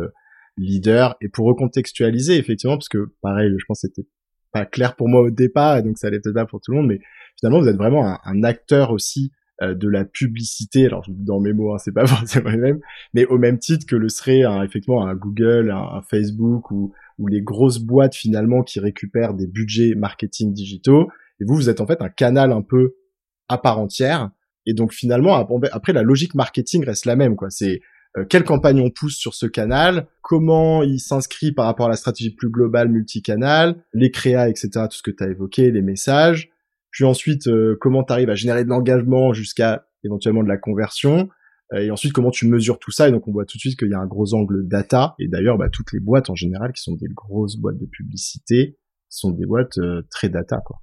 leader. 0.56 1.16
Et 1.20 1.28
pour 1.28 1.46
recontextualiser 1.46 2.36
effectivement 2.36 2.76
parce 2.76 2.88
que 2.88 3.12
pareil 3.20 3.50
je 3.58 3.64
pense 3.66 3.82
que 3.82 3.88
c'était 3.88 4.08
pas 4.52 4.66
clair 4.66 4.96
pour 4.96 5.08
moi 5.08 5.22
au 5.22 5.30
départ 5.30 5.78
et 5.78 5.82
donc 5.82 5.98
ça 5.98 6.08
allait 6.08 6.20
peut-être 6.20 6.34
pas 6.34 6.46
pour 6.46 6.60
tout 6.60 6.72
le 6.72 6.78
monde 6.78 6.88
mais 6.88 7.00
finalement 7.38 7.60
vous 7.60 7.68
êtes 7.68 7.76
vraiment 7.76 8.06
un, 8.06 8.18
un 8.24 8.42
acteur 8.42 8.90
aussi 8.90 9.32
de 9.60 9.88
la 9.88 10.04
publicité. 10.04 10.86
Alors 10.86 11.04
dans 11.08 11.38
mes 11.38 11.52
mots 11.52 11.74
hein, 11.74 11.78
c'est 11.78 11.92
pas 11.92 12.06
forcément 12.06 12.50
le 12.50 12.58
même 12.58 12.80
mais 13.14 13.26
au 13.26 13.38
même 13.38 13.58
titre 13.58 13.86
que 13.86 13.96
le 13.96 14.08
serait 14.08 14.42
un, 14.42 14.62
effectivement 14.62 15.06
un 15.06 15.14
Google 15.14 15.70
un 15.70 16.02
Facebook 16.02 16.70
ou 16.70 16.92
ou 17.22 17.28
les 17.28 17.40
grosses 17.40 17.78
boîtes 17.78 18.14
finalement 18.14 18.62
qui 18.62 18.80
récupèrent 18.80 19.34
des 19.34 19.46
budgets 19.46 19.94
marketing 19.94 20.52
digitaux. 20.52 21.08
Et 21.40 21.44
vous, 21.44 21.54
vous 21.54 21.70
êtes 21.70 21.80
en 21.80 21.86
fait 21.86 22.02
un 22.02 22.08
canal 22.08 22.52
un 22.52 22.62
peu 22.62 22.96
à 23.48 23.58
part 23.58 23.78
entière. 23.78 24.30
Et 24.66 24.74
donc 24.74 24.92
finalement, 24.92 25.34
après, 25.72 25.92
la 25.92 26.02
logique 26.02 26.34
marketing 26.34 26.84
reste 26.84 27.06
la 27.06 27.16
même. 27.16 27.36
quoi. 27.36 27.50
C'est 27.50 27.80
euh, 28.16 28.24
quelle 28.24 28.44
campagne 28.44 28.80
on 28.80 28.90
pousse 28.90 29.16
sur 29.16 29.34
ce 29.34 29.46
canal, 29.46 30.06
comment 30.20 30.82
il 30.82 31.00
s'inscrit 31.00 31.52
par 31.52 31.66
rapport 31.66 31.86
à 31.86 31.90
la 31.90 31.96
stratégie 31.96 32.30
plus 32.30 32.50
globale 32.50 32.88
multicanal, 32.88 33.76
les 33.94 34.10
créas, 34.10 34.48
etc., 34.48 34.68
tout 34.90 34.96
ce 34.96 35.02
que 35.02 35.10
tu 35.10 35.24
as 35.24 35.28
évoqué, 35.28 35.70
les 35.70 35.82
messages. 35.82 36.50
Puis 36.90 37.04
ensuite, 37.04 37.46
euh, 37.46 37.76
comment 37.80 38.04
tu 38.04 38.12
arrives 38.12 38.30
à 38.30 38.34
générer 38.34 38.64
de 38.64 38.68
l'engagement 38.68 39.32
jusqu'à 39.32 39.86
éventuellement 40.04 40.42
de 40.42 40.48
la 40.48 40.58
conversion. 40.58 41.28
Euh, 41.72 41.80
et 41.80 41.90
ensuite 41.90 42.12
comment 42.12 42.30
tu 42.30 42.46
mesures 42.46 42.78
tout 42.78 42.90
ça? 42.90 43.08
Et 43.08 43.12
donc 43.12 43.26
on 43.28 43.32
voit 43.32 43.44
tout 43.44 43.56
de 43.56 43.60
suite 43.60 43.78
qu'il 43.78 43.88
y 43.88 43.94
a 43.94 43.98
un 43.98 44.06
gros 44.06 44.34
angle 44.34 44.66
data 44.66 45.14
et 45.18 45.28
d'ailleurs 45.28 45.58
bah, 45.58 45.68
toutes 45.70 45.92
les 45.92 46.00
boîtes 46.00 46.30
en 46.30 46.34
général 46.34 46.72
qui 46.72 46.82
sont 46.82 46.94
des 46.94 47.08
grosses 47.08 47.56
boîtes 47.56 47.78
de 47.78 47.86
publicité 47.86 48.78
sont 49.08 49.30
des 49.30 49.46
boîtes 49.46 49.78
euh, 49.78 50.02
très 50.10 50.28
data 50.28 50.60
quoi. 50.64 50.78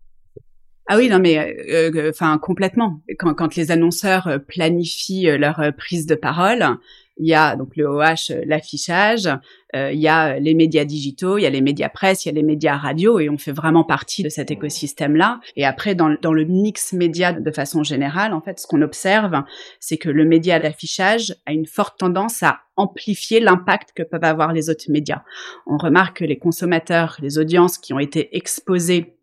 Ah 0.92 0.98
oui, 0.98 1.08
non 1.08 1.20
mais 1.20 1.38
euh, 1.38 2.10
enfin 2.10 2.38
complètement. 2.40 3.02
Quand, 3.20 3.36
quand 3.36 3.56
les 3.56 3.70
annonceurs 3.70 4.40
planifient 4.48 5.38
leur 5.38 5.62
prise 5.78 6.08
de 6.08 6.16
parole, 6.16 6.80
il 7.20 7.28
y 7.28 7.34
a 7.34 7.56
donc 7.56 7.76
le 7.76 7.86
OH, 7.86 8.32
euh, 8.32 8.44
l'affichage, 8.46 9.28
euh, 9.76 9.92
il 9.92 10.00
y 10.00 10.08
a 10.08 10.40
les 10.40 10.54
médias 10.54 10.86
digitaux, 10.86 11.38
il 11.38 11.42
y 11.42 11.46
a 11.46 11.50
les 11.50 11.62
médias 11.62 11.90
presse, 11.90 12.26
il 12.26 12.30
y 12.30 12.32
a 12.32 12.34
les 12.34 12.44
médias 12.44 12.78
radio, 12.78 13.20
et 13.20 13.30
on 13.30 13.38
fait 13.38 13.52
vraiment 13.52 13.84
partie 13.84 14.24
de 14.24 14.30
cet 14.30 14.52
écosystème-là. 14.52 15.42
Et 15.58 15.66
après, 15.66 15.96
dans, 15.96 16.16
dans 16.22 16.34
le 16.34 16.46
mix 16.46 16.94
média 16.94 17.34
de 17.34 17.52
façon 17.52 17.84
générale, 17.84 18.34
en 18.34 18.42
fait, 18.42 18.60
ce 18.60 18.68
qu'on 18.68 18.82
observe, 18.82 19.44
c'est 19.80 19.98
que 19.98 20.10
le 20.10 20.26
média 20.26 20.60
d'affichage 20.60 21.36
a 21.46 21.52
une 21.52 21.68
forte 21.68 22.00
tendance 22.00 22.42
à 22.42 22.62
amplifier 22.78 23.42
l'impact 23.42 23.90
que 23.94 24.04
peuvent 24.04 24.24
avoir 24.24 24.54
les 24.54 24.70
autres 24.70 24.90
médias. 24.90 25.22
On 25.68 25.78
remarque 25.78 26.20
que 26.20 26.26
les 26.26 26.38
consommateurs, 26.38 27.18
les 27.22 27.38
audiences 27.38 27.78
qui 27.78 27.94
ont 27.94 28.00
été 28.00 28.36
exposées 28.38 29.19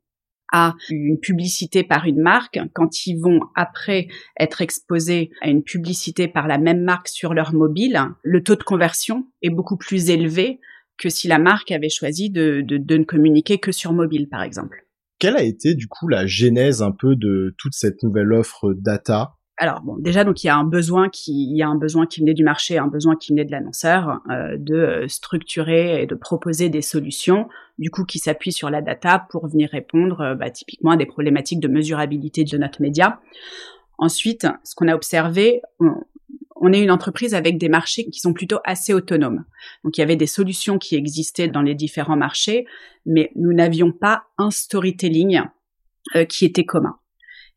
à 0.52 0.74
une 0.90 1.18
publicité 1.18 1.82
par 1.82 2.06
une 2.06 2.20
marque, 2.20 2.58
quand 2.72 3.06
ils 3.06 3.18
vont 3.18 3.40
après 3.54 4.08
être 4.38 4.62
exposés 4.62 5.30
à 5.42 5.48
une 5.48 5.62
publicité 5.62 6.28
par 6.28 6.46
la 6.46 6.58
même 6.58 6.82
marque 6.82 7.08
sur 7.08 7.34
leur 7.34 7.52
mobile, 7.52 8.00
le 8.22 8.42
taux 8.42 8.56
de 8.56 8.62
conversion 8.62 9.26
est 9.42 9.50
beaucoup 9.50 9.76
plus 9.76 10.10
élevé 10.10 10.60
que 10.98 11.08
si 11.08 11.28
la 11.28 11.38
marque 11.38 11.70
avait 11.72 11.88
choisi 11.88 12.30
de, 12.30 12.62
de, 12.66 12.96
ne 12.96 13.04
communiquer 13.04 13.58
que 13.58 13.72
sur 13.72 13.92
mobile, 13.92 14.28
par 14.28 14.42
exemple. 14.42 14.86
Quelle 15.18 15.36
a 15.36 15.42
été 15.42 15.74
du 15.74 15.88
coup 15.88 16.08
la 16.08 16.26
genèse 16.26 16.82
un 16.82 16.92
peu 16.92 17.16
de 17.16 17.54
toute 17.58 17.74
cette 17.74 18.02
nouvelle 18.02 18.32
offre 18.32 18.74
data 18.74 19.34
alors 19.58 19.80
bon, 19.80 19.96
déjà 19.98 20.22
donc 20.24 20.44
il 20.44 20.48
y 20.48 20.50
a 20.50 20.56
un 20.56 20.64
besoin 20.64 21.08
qui 21.08 21.50
il 21.50 21.56
y 21.56 21.62
a 21.62 21.68
un 21.68 21.76
besoin 21.76 22.06
qui 22.06 22.20
venait 22.20 22.34
du 22.34 22.44
marché, 22.44 22.76
un 22.76 22.88
besoin 22.88 23.16
qui 23.16 23.32
venait 23.32 23.46
de 23.46 23.52
l'annonceur 23.52 24.20
euh, 24.30 24.56
de 24.58 24.74
euh, 24.74 25.08
structurer 25.08 26.02
et 26.02 26.06
de 26.06 26.14
proposer 26.14 26.68
des 26.68 26.82
solutions 26.82 27.48
du 27.78 27.90
coup 27.90 28.04
qui 28.04 28.18
s'appuient 28.18 28.52
sur 28.52 28.68
la 28.68 28.82
data 28.82 29.26
pour 29.30 29.48
venir 29.48 29.70
répondre 29.70 30.20
euh, 30.20 30.34
bah, 30.34 30.50
typiquement 30.50 30.90
à 30.90 30.96
des 30.96 31.06
problématiques 31.06 31.60
de 31.60 31.68
mesurabilité 31.68 32.44
de 32.44 32.58
notre 32.58 32.82
média. 32.82 33.20
Ensuite, 33.96 34.46
ce 34.62 34.74
qu'on 34.74 34.88
a 34.88 34.94
observé, 34.94 35.62
on 36.56 36.72
est 36.74 36.82
une 36.82 36.90
entreprise 36.90 37.34
avec 37.34 37.56
des 37.56 37.70
marchés 37.70 38.04
qui 38.10 38.20
sont 38.20 38.34
plutôt 38.34 38.58
assez 38.64 38.92
autonomes. 38.92 39.44
Donc 39.84 39.96
il 39.96 40.02
y 40.02 40.04
avait 40.04 40.16
des 40.16 40.26
solutions 40.26 40.76
qui 40.76 40.96
existaient 40.96 41.48
dans 41.48 41.62
les 41.62 41.74
différents 41.74 42.16
marchés, 42.16 42.66
mais 43.06 43.32
nous 43.36 43.54
n'avions 43.54 43.92
pas 43.92 44.24
un 44.36 44.50
storytelling 44.50 45.40
qui 46.28 46.44
était 46.44 46.66
commun. 46.66 46.98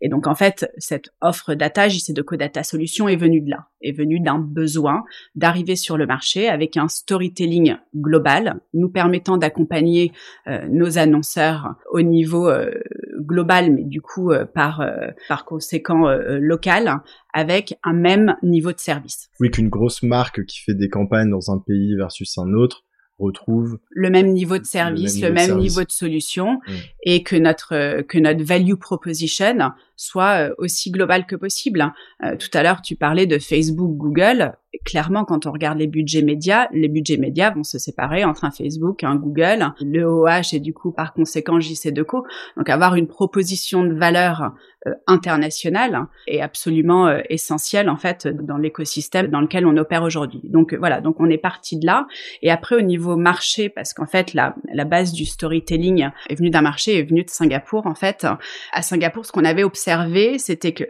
Et 0.01 0.09
donc 0.09 0.27
en 0.27 0.35
fait, 0.35 0.71
cette 0.77 1.09
offre 1.21 1.53
data, 1.53 1.89
JC 1.89 2.13
de 2.13 2.23
Data 2.35 2.63
Solutions 2.63 3.07
est 3.07 3.15
venue 3.15 3.41
de 3.41 3.49
là, 3.49 3.67
est 3.81 3.91
venue 3.91 4.19
d'un 4.19 4.39
besoin 4.39 5.03
d'arriver 5.35 5.75
sur 5.75 5.97
le 5.97 6.05
marché 6.05 6.47
avec 6.47 6.77
un 6.77 6.87
storytelling 6.87 7.75
global, 7.95 8.61
nous 8.73 8.89
permettant 8.89 9.37
d'accompagner 9.37 10.11
euh, 10.47 10.67
nos 10.69 10.97
annonceurs 10.97 11.75
au 11.91 12.01
niveau 12.01 12.49
euh, 12.49 12.71
global, 13.19 13.73
mais 13.73 13.83
du 13.83 14.01
coup 14.01 14.31
euh, 14.31 14.45
par 14.45 14.85
par 15.27 15.45
conséquent 15.45 16.09
local, 16.39 17.01
avec 17.33 17.77
un 17.83 17.93
même 17.93 18.35
niveau 18.43 18.71
de 18.71 18.79
service. 18.79 19.29
Oui, 19.39 19.51
qu'une 19.51 19.69
grosse 19.69 20.03
marque 20.03 20.45
qui 20.45 20.59
fait 20.59 20.73
des 20.73 20.89
campagnes 20.89 21.29
dans 21.29 21.51
un 21.51 21.59
pays 21.59 21.95
versus 21.95 22.37
un 22.37 22.53
autre 22.53 22.85
retrouve 23.19 23.79
le 23.89 24.09
même 24.09 24.31
niveau 24.31 24.57
de 24.57 24.63
service, 24.63 25.21
le 25.21 25.31
même, 25.31 25.57
niveau, 25.57 25.83
de, 25.83 25.91
solution, 25.91 26.53
mmh. 26.53 26.71
et 27.03 27.23
que 27.23 27.35
notre 27.35 28.01
que 28.03 28.17
notre 28.17 28.43
value 28.43 28.75
proposition 28.75 29.71
soit 29.99 30.47
euh, 30.47 30.55
aussi 30.57 30.91
global 30.91 31.25
que 31.25 31.35
possible. 31.35 31.81
Hein. 31.81 31.93
Euh, 32.23 32.37
tout 32.37 32.49
à 32.53 32.63
l'heure, 32.63 32.81
tu 32.81 32.95
parlais 32.95 33.25
de 33.27 33.37
Facebook, 33.37 33.97
Google. 33.97 34.53
Clairement, 34.85 35.25
quand 35.25 35.45
on 35.45 35.51
regarde 35.51 35.77
les 35.77 35.87
budgets 35.87 36.21
médias, 36.21 36.67
les 36.71 36.87
budgets 36.87 37.17
médias 37.17 37.51
vont 37.51 37.63
se 37.63 37.77
séparer 37.79 38.23
entre 38.23 38.45
un 38.45 38.51
Facebook, 38.51 39.03
un 39.03 39.15
Google, 39.15 39.73
le 39.81 40.05
OH 40.05 40.53
et 40.53 40.59
du 40.59 40.73
coup, 40.73 40.91
par 40.91 41.11
conséquent, 41.13 41.57
JC2Co. 41.57 42.23
Donc, 42.55 42.69
avoir 42.69 42.95
une 42.95 43.07
proposition 43.07 43.83
de 43.83 43.93
valeur 43.93 44.53
euh, 44.87 44.93
internationale 45.07 46.05
est 46.27 46.39
absolument 46.39 47.09
essentiel 47.29 47.89
en 47.89 47.97
fait 47.97 48.27
dans 48.27 48.57
l'écosystème 48.57 49.27
dans 49.27 49.41
lequel 49.41 49.65
on 49.65 49.75
opère 49.75 50.03
aujourd'hui. 50.03 50.41
Donc 50.45 50.73
voilà, 50.75 51.01
donc 51.01 51.19
on 51.19 51.29
est 51.29 51.39
parti 51.39 51.77
de 51.77 51.85
là. 51.85 52.07
Et 52.41 52.51
après, 52.51 52.75
au 52.75 52.81
niveau 52.81 53.17
marché, 53.17 53.67
parce 53.67 53.93
qu'en 53.93 54.05
fait, 54.05 54.33
la, 54.33 54.55
la 54.71 54.85
base 54.85 55.11
du 55.11 55.25
storytelling 55.25 56.09
est 56.29 56.35
venue 56.35 56.51
d'un 56.51 56.61
marché, 56.61 56.99
est 56.99 57.03
venue 57.03 57.23
de 57.23 57.29
Singapour 57.29 57.87
en 57.87 57.95
fait. 57.95 58.25
À 58.71 58.81
Singapour, 58.81 59.25
ce 59.25 59.31
qu'on 59.31 59.43
avait 59.43 59.63
observé 59.63 59.88
c'était 60.37 60.73
que 60.73 60.83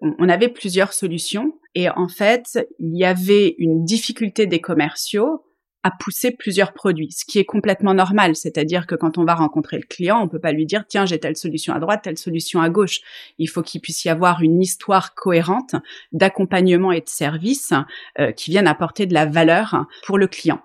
on 0.00 0.28
avait 0.28 0.48
plusieurs 0.48 0.92
solutions 0.92 1.52
et 1.74 1.90
en 1.90 2.08
fait, 2.08 2.58
il 2.78 2.96
y 2.96 3.04
avait 3.04 3.54
une 3.58 3.84
difficulté 3.84 4.46
des 4.46 4.60
commerciaux 4.60 5.42
à 5.82 5.92
pousser 6.00 6.32
plusieurs 6.32 6.72
produits, 6.72 7.12
ce 7.12 7.24
qui 7.24 7.38
est 7.38 7.44
complètement 7.44 7.94
normal. 7.94 8.34
C'est-à-dire 8.34 8.88
que 8.88 8.96
quand 8.96 9.18
on 9.18 9.24
va 9.24 9.34
rencontrer 9.34 9.76
le 9.76 9.86
client, 9.86 10.20
on 10.20 10.26
peut 10.26 10.40
pas 10.40 10.50
lui 10.50 10.66
dire 10.66 10.84
tiens 10.88 11.06
j'ai 11.06 11.20
telle 11.20 11.36
solution 11.36 11.74
à 11.74 11.78
droite, 11.78 12.00
telle 12.02 12.18
solution 12.18 12.60
à 12.60 12.70
gauche. 12.70 13.02
Il 13.38 13.46
faut 13.46 13.62
qu'il 13.62 13.80
puisse 13.80 14.04
y 14.04 14.08
avoir 14.08 14.42
une 14.42 14.60
histoire 14.60 15.14
cohérente 15.14 15.76
d'accompagnement 16.10 16.90
et 16.90 17.02
de 17.02 17.08
service 17.08 17.72
euh, 18.18 18.32
qui 18.32 18.50
viennent 18.50 18.66
apporter 18.66 19.06
de 19.06 19.14
la 19.14 19.26
valeur 19.26 19.86
pour 20.06 20.18
le 20.18 20.26
client. 20.26 20.60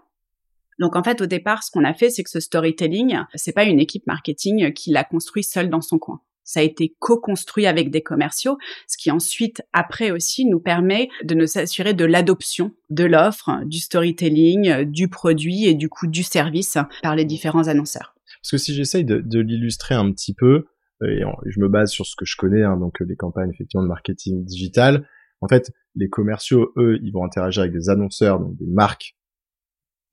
Donc 0.79 0.95
en 0.95 1.03
fait, 1.03 1.21
au 1.21 1.27
départ, 1.27 1.62
ce 1.63 1.69
qu'on 1.69 1.83
a 1.83 1.93
fait, 1.93 2.10
c'est 2.10 2.24
que 2.24 2.29
ce 2.31 2.39
storytelling, 2.39 3.19
c'est 3.36 3.53
pas 3.53 3.65
une 3.65 3.79
équipe 3.79 4.07
marketing 4.07 4.74
qui 4.74 4.89
l'a 4.89 5.03
construit 5.03 5.43
seule 5.43 5.69
dans 5.69 5.81
son 5.81 6.00
coin 6.00 6.21
ça 6.51 6.60
a 6.60 6.63
été 6.63 6.93
co-construit 7.00 7.65
avec 7.65 7.91
des 7.91 8.01
commerciaux, 8.01 8.58
ce 8.86 8.98
qui 8.98 9.10
ensuite, 9.10 9.62
après 9.72 10.12
aussi, 10.12 10.46
nous 10.46 10.60
permet 10.60 11.08
de 11.24 11.34
nous 11.34 11.58
assurer 11.58 11.93
de 11.93 12.03
l'adoption 12.03 12.74
de 12.89 13.05
l'offre, 13.05 13.63
du 13.65 13.79
storytelling, 13.79 14.84
du 14.84 15.08
produit 15.08 15.65
et 15.65 15.75
du 15.75 15.88
coup 15.88 16.08
du 16.08 16.24
service 16.24 16.77
par 17.03 17.15
les 17.15 17.24
différents 17.24 17.70
annonceurs. 17.70 18.13
Parce 18.41 18.51
que 18.51 18.58
si 18.58 18.74
j'essaye 18.74 19.05
de, 19.05 19.39
l'illustrer 19.39 19.96
un 19.96 20.12
petit 20.12 20.34
peu, 20.34 20.65
euh, 21.03 21.08
et 21.08 21.24
je 21.46 21.62
me 21.62 21.70
base 21.70 21.91
sur 21.91 22.05
ce 22.05 22.17
que 22.17 22.25
je 22.25 22.36
connais, 22.36 22.63
hein, 22.63 22.75
donc 22.75 23.00
les 23.00 23.15
campagnes 23.15 23.51
effectivement 23.51 23.84
de 23.84 23.88
marketing 23.88 24.43
digital, 24.43 25.08
en 25.39 25.48
fait, 25.48 25.72
les 25.96 26.10
commerciaux, 26.10 26.74
eux, 26.75 27.00
ils 27.01 27.12
vont 27.13 27.24
interagir 27.24 27.62
avec 27.62 27.74
des 27.74 27.89
annonceurs, 27.89 28.41
donc 28.41 28.58
des 28.58 28.67
marques 28.67 29.15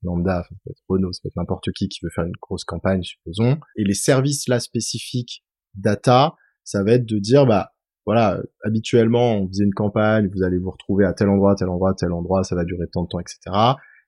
lambda, 0.03 0.43
ça 0.43 0.55
peut 0.63 0.71
être 0.71 0.83
Renault, 0.87 1.11
ça 1.11 1.19
peut 1.21 1.27
être 1.27 1.35
n'importe 1.35 1.71
qui 1.73 1.89
qui 1.89 1.99
veut 2.03 2.09
faire 2.09 2.23
une 2.23 2.37
grosse 2.41 2.63
campagne, 2.63 3.03
supposons. 3.03 3.59
Et 3.75 3.83
les 3.83 3.93
services 3.93 4.47
là 4.47 4.61
spécifiques 4.61 5.43
data, 5.75 6.35
ça 6.63 6.83
va 6.83 6.93
être 6.93 7.05
de 7.05 7.19
dire 7.19 7.45
bah 7.45 7.71
voilà, 8.05 8.41
habituellement 8.63 9.37
on 9.37 9.47
faisait 9.47 9.65
une 9.65 9.73
campagne, 9.73 10.29
vous 10.33 10.43
allez 10.43 10.57
vous 10.57 10.71
retrouver 10.71 11.05
à 11.05 11.13
tel 11.13 11.29
endroit, 11.29 11.55
tel 11.55 11.69
endroit, 11.69 11.93
tel 11.93 12.11
endroit, 12.11 12.43
ça 12.43 12.55
va 12.55 12.63
durer 12.63 12.87
tant 12.91 13.03
de 13.03 13.07
temps, 13.07 13.19
etc. 13.19 13.39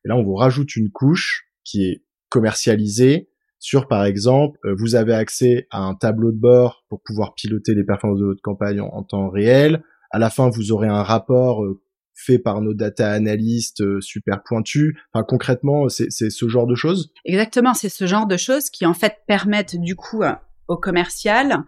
Et 0.05 0.09
là 0.09 0.15
on 0.15 0.23
vous 0.23 0.35
rajoute 0.35 0.75
une 0.75 0.91
couche 0.91 1.47
qui 1.63 1.85
est 1.85 2.03
commercialisée 2.29 3.29
sur 3.61 3.87
par 3.87 4.05
exemple, 4.05 4.57
euh, 4.65 4.75
vous 4.77 4.95
avez 4.95 5.13
accès 5.13 5.67
à 5.69 5.83
un 5.83 5.93
tableau 5.93 6.31
de 6.31 6.39
bord 6.39 6.83
pour 6.89 7.01
pouvoir 7.03 7.35
piloter 7.35 7.75
les 7.75 7.83
performances 7.83 8.19
de 8.19 8.25
votre 8.25 8.41
campagne 8.41 8.81
en, 8.81 9.03
temps 9.03 9.29
réel. 9.29 9.83
À 10.09 10.17
la 10.17 10.31
fin, 10.31 10.49
vous 10.49 10.71
aurez 10.71 10.87
un 10.87 11.03
rapport 11.03 11.63
euh, 11.63 11.79
fait 12.15 12.39
par 12.39 12.61
nos 12.61 12.73
data 12.73 13.11
analystes 13.11 13.81
euh, 13.81 14.01
super 14.01 14.41
pointus. 14.43 14.95
Enfin, 15.13 15.23
concrètement, 15.23 15.89
c'est 15.89 16.09
ce 16.09 16.49
genre 16.49 16.65
de 16.65 16.73
choses? 16.73 17.13
Exactement, 17.23 17.75
c'est 17.75 17.89
ce 17.89 18.07
genre 18.07 18.25
de 18.25 18.35
choses 18.35 18.71
qui 18.71 18.87
en 18.87 18.95
fait 18.95 19.17
permettent 19.27 19.79
du 19.79 19.95
coup 19.95 20.23
au 20.71 20.77
commercial 20.77 21.63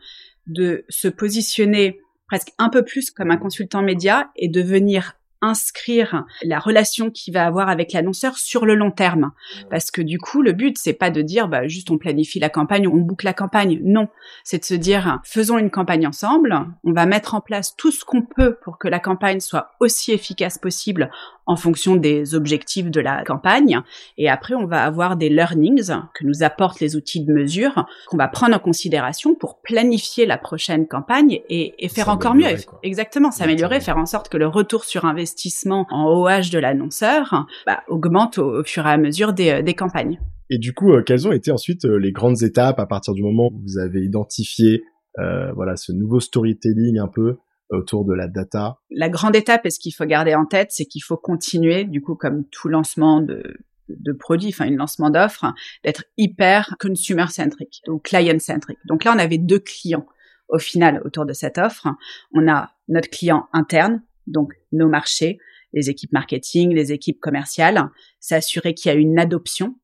de 0.48 0.86
se 0.90 1.08
positionner 1.08 2.00
presque 2.28 2.54
un 2.58 2.70
peu 2.70 2.84
plus 2.84 3.12
comme 3.12 3.32
un 3.32 3.38
consultant 3.38 3.82
média 3.82 4.32
et 4.36 4.48
de 4.48 4.62
venir 4.62 5.14
inscrire 5.44 6.26
la 6.42 6.58
relation 6.58 7.12
qu'il 7.12 7.34
va 7.34 7.46
avoir 7.46 7.68
avec 7.68 7.92
l'annonceur 7.92 8.38
sur 8.38 8.66
le 8.66 8.76
long 8.76 8.92
terme. 8.92 9.32
Parce 9.70 9.92
que 9.92 10.02
du 10.02 10.18
coup, 10.18 10.42
le 10.42 10.54
but, 10.54 10.78
c'est 10.78 10.94
pas 10.94 11.10
de 11.10 11.22
dire, 11.22 11.50
bah, 11.50 11.68
juste 11.68 11.92
on 11.92 11.98
planifie 11.98 12.40
la 12.40 12.50
campagne, 12.50 12.88
on 12.88 12.96
boucle 12.96 13.26
la 13.26 13.34
campagne. 13.34 13.82
Non. 13.84 14.08
C'est 14.46 14.60
de 14.60 14.64
se 14.64 14.74
dire, 14.74 15.20
faisons 15.26 15.58
une 15.58 15.70
campagne 15.70 16.08
ensemble. 16.08 16.66
On 16.86 16.94
va 16.94 17.06
mettre 17.06 17.36
en 17.36 17.42
place 17.42 17.76
tout 17.76 17.92
ce 17.92 18.06
qu'on 18.06 18.22
peut 18.22 18.56
pour 18.64 18.78
que 18.78 18.88
la 18.88 19.00
campagne 19.00 19.42
soit 19.42 19.72
aussi 19.82 20.14
efficace 20.14 20.58
possible 20.58 21.12
en 21.46 21.56
fonction 21.56 21.96
des 21.96 22.36
objectifs 22.36 22.90
de 22.90 23.02
la 23.02 23.24
campagne. 23.24 23.82
Et 24.18 24.30
après, 24.30 24.56
on 24.56 24.66
va 24.66 24.84
avoir 24.84 25.16
des 25.16 25.30
learnings 25.30 25.92
que 26.14 26.26
nous 26.26 26.44
apportent 26.44 26.80
les 26.80 26.96
outils 26.96 27.24
de 27.24 27.34
mesure 27.34 27.86
qu'on 28.08 28.18
va 28.18 28.28
prendre 28.28 28.56
en 28.56 28.60
considération 28.60 29.36
pour 29.36 29.62
planifier 29.62 30.26
la 30.26 30.38
prochaine 30.38 30.88
campagne 30.88 31.42
et, 31.50 31.74
faire 31.90 32.10
encore 32.10 32.34
mieux. 32.34 32.48
Exactement, 32.82 33.32
s'améliorer, 33.32 33.80
faire 33.80 33.98
en 33.98 34.06
sorte 34.06 34.30
que 34.30 34.38
le 34.38 34.48
retour 34.48 34.86
sur 34.86 35.06
investissement 35.06 35.86
en 35.92 36.06
OH 36.06 36.50
de 36.52 36.60
l'annonceur 36.60 37.46
bah, 37.66 37.84
augmente 37.88 38.38
au, 38.38 38.64
fur 38.64 38.88
et 38.88 38.92
à 38.92 38.98
mesure 38.98 39.34
des, 39.34 39.62
des 39.62 39.74
campagnes. 39.74 40.20
Et 40.50 40.58
du 40.58 40.74
coup, 40.74 40.94
euh, 40.94 41.02
quelles 41.02 41.28
ont 41.28 41.32
été 41.32 41.52
ensuite 41.52 41.86
euh, 41.86 41.98
les 41.98 42.12
grandes 42.12 42.42
étapes 42.44 42.80
à 42.80 42.86
partir 42.86 43.14
du 43.14 43.24
moment 43.24 43.50
où 43.52 43.62
vous 43.62 43.78
avez 43.78 44.02
identifié 44.02 44.84
euh, 45.20 45.52
voilà 45.54 45.76
ce 45.76 45.92
nouveau 45.92 46.20
storytelling 46.20 46.98
un 46.98 47.08
peu 47.08 47.38
autour 47.70 48.06
de 48.06 48.14
la 48.14 48.28
data. 48.28 48.78
La 48.92 49.10
grande 49.10 49.36
étape, 49.36 49.66
et 49.66 49.70
ce 49.70 49.80
qu'il 49.80 49.94
faut 49.94 50.06
garder 50.06 50.36
en 50.36 50.46
tête, 50.46 50.72
c'est 50.72 50.86
qu'il 50.86 51.04
faut 51.04 51.18
continuer, 51.18 51.86
du 51.86 52.02
coup, 52.02 52.16
comme 52.16 52.46
tout 52.50 52.68
lancement 52.68 53.22
de, 53.22 53.58
de 53.90 54.12
produit, 54.14 54.50
enfin, 54.50 54.68
un 54.68 54.76
lancement 54.76 55.10
d'offre, 55.10 55.54
d'être 55.84 56.06
hyper 56.18 56.76
consumer-centric, 56.80 57.82
donc 57.88 58.04
client-centric. 58.04 58.78
Donc 58.86 59.04
là, 59.04 59.14
on 59.16 59.20
avait 59.20 59.38
deux 59.38 59.60
clients 59.60 60.06
au 60.50 60.60
final 60.60 61.02
autour 61.06 61.26
de 61.26 61.34
cette 61.34 61.58
offre. 61.58 61.88
On 62.34 62.48
a 62.48 62.72
notre 62.88 63.10
client 63.10 63.48
interne, 63.54 64.02
donc 64.28 64.54
nos 64.72 64.88
marchés, 64.88 65.40
les 65.74 65.90
équipes 65.90 66.14
marketing, 66.14 66.74
les 66.74 66.92
équipes 66.92 67.20
commerciales, 67.20 67.90
s'assurer 68.20 68.74
qu'il 68.74 68.92
y 68.92 68.96
a 68.96 68.98
une 68.98 69.20
adoption. 69.20 69.76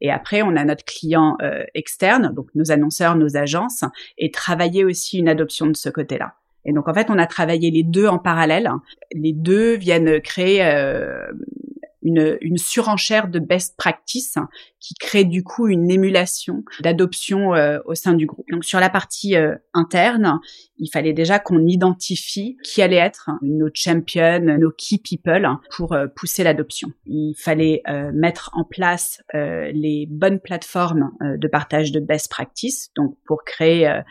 Et 0.00 0.10
après, 0.10 0.42
on 0.42 0.56
a 0.56 0.64
notre 0.64 0.84
client 0.84 1.36
euh, 1.42 1.64
externe, 1.74 2.32
donc 2.34 2.48
nos 2.54 2.70
annonceurs, 2.72 3.16
nos 3.16 3.36
agences, 3.36 3.84
et 4.18 4.30
travailler 4.30 4.84
aussi 4.84 5.18
une 5.18 5.28
adoption 5.28 5.66
de 5.66 5.76
ce 5.76 5.88
côté-là. 5.88 6.34
Et 6.64 6.72
donc 6.72 6.88
en 6.88 6.94
fait, 6.94 7.10
on 7.10 7.18
a 7.18 7.26
travaillé 7.26 7.70
les 7.70 7.82
deux 7.82 8.06
en 8.06 8.18
parallèle. 8.18 8.70
Les 9.14 9.32
deux 9.32 9.74
viennent 9.74 10.20
créer 10.20 10.64
euh, 10.64 11.26
une, 12.02 12.36
une, 12.40 12.58
surenchère 12.58 13.28
de 13.28 13.38
best 13.38 13.76
practice 13.76 14.36
qui 14.80 14.94
crée 14.94 15.24
du 15.24 15.44
coup 15.44 15.68
une 15.68 15.88
émulation 15.88 16.64
d'adoption 16.80 17.54
euh, 17.54 17.78
au 17.84 17.94
sein 17.94 18.14
du 18.14 18.26
groupe. 18.26 18.46
Donc 18.50 18.64
sur 18.64 18.80
la 18.80 18.90
partie 18.90 19.36
euh, 19.36 19.54
interne, 19.72 20.40
il 20.78 20.88
fallait 20.88 21.12
déjà 21.12 21.38
qu'on 21.38 21.66
identifie 21.66 22.56
qui 22.64 22.82
allait 22.82 22.96
être 22.96 23.30
nos 23.42 23.68
champions, 23.72 24.40
nos 24.40 24.70
key 24.70 24.98
people 24.98 25.48
pour 25.76 25.96
pousser 26.16 26.42
l'adoption. 26.42 26.88
Il 27.06 27.34
fallait 27.38 27.82
mettre 28.12 28.50
en 28.54 28.64
place 28.64 29.22
les 29.30 30.08
bonnes 30.10 30.40
plateformes 30.40 31.12
de 31.20 31.46
partage 31.46 31.92
de 31.92 32.00
best 32.00 32.28
practice, 32.28 32.90
donc 32.96 33.16
pour 33.24 33.44
créer 33.44 34.02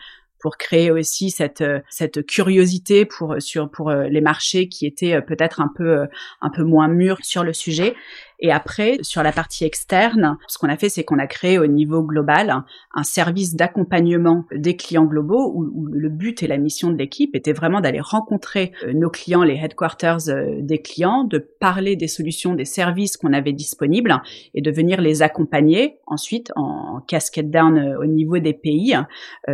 pour 0.42 0.56
créer 0.58 0.90
aussi 0.90 1.30
cette 1.30 1.60
euh, 1.60 1.78
cette 1.88 2.26
curiosité 2.26 3.06
pour 3.06 3.36
sur 3.38 3.70
pour 3.70 3.90
euh, 3.90 4.08
les 4.08 4.20
marchés 4.20 4.68
qui 4.68 4.86
étaient 4.86 5.14
euh, 5.14 5.20
peut-être 5.20 5.60
un 5.60 5.70
peu 5.74 6.06
un 6.40 6.50
peu 6.50 6.64
moins 6.64 6.88
mûrs 6.88 7.18
sur 7.22 7.44
le 7.44 7.52
sujet 7.52 7.94
et 8.42 8.50
après, 8.50 8.98
sur 9.02 9.22
la 9.22 9.30
partie 9.30 9.64
externe, 9.64 10.36
ce 10.48 10.58
qu'on 10.58 10.68
a 10.68 10.76
fait, 10.76 10.88
c'est 10.88 11.04
qu'on 11.04 11.20
a 11.20 11.28
créé 11.28 11.60
au 11.60 11.68
niveau 11.68 12.02
global 12.02 12.64
un 12.92 13.02
service 13.04 13.54
d'accompagnement 13.54 14.44
des 14.52 14.74
clients 14.76 15.04
globaux 15.04 15.52
où, 15.54 15.86
le 15.86 16.08
but 16.08 16.42
et 16.42 16.48
la 16.48 16.58
mission 16.58 16.90
de 16.90 16.96
l'équipe 16.96 17.36
était 17.36 17.52
vraiment 17.52 17.80
d'aller 17.80 18.00
rencontrer 18.00 18.72
euh, 18.82 18.92
nos 18.94 19.10
clients, 19.10 19.44
les 19.44 19.54
headquarters 19.54 20.28
euh, 20.28 20.56
des 20.60 20.82
clients, 20.82 21.22
de 21.22 21.38
parler 21.38 21.94
des 21.94 22.08
solutions, 22.08 22.54
des 22.56 22.64
services 22.64 23.16
qu'on 23.16 23.32
avait 23.32 23.52
disponibles 23.52 24.20
et 24.54 24.60
de 24.60 24.70
venir 24.72 25.00
les 25.00 25.22
accompagner 25.22 25.98
ensuite 26.06 26.50
en 26.56 27.00
cascade 27.06 27.50
down 27.50 27.78
euh, 27.78 28.00
au 28.00 28.06
niveau 28.06 28.38
des 28.38 28.54
pays 28.54 28.96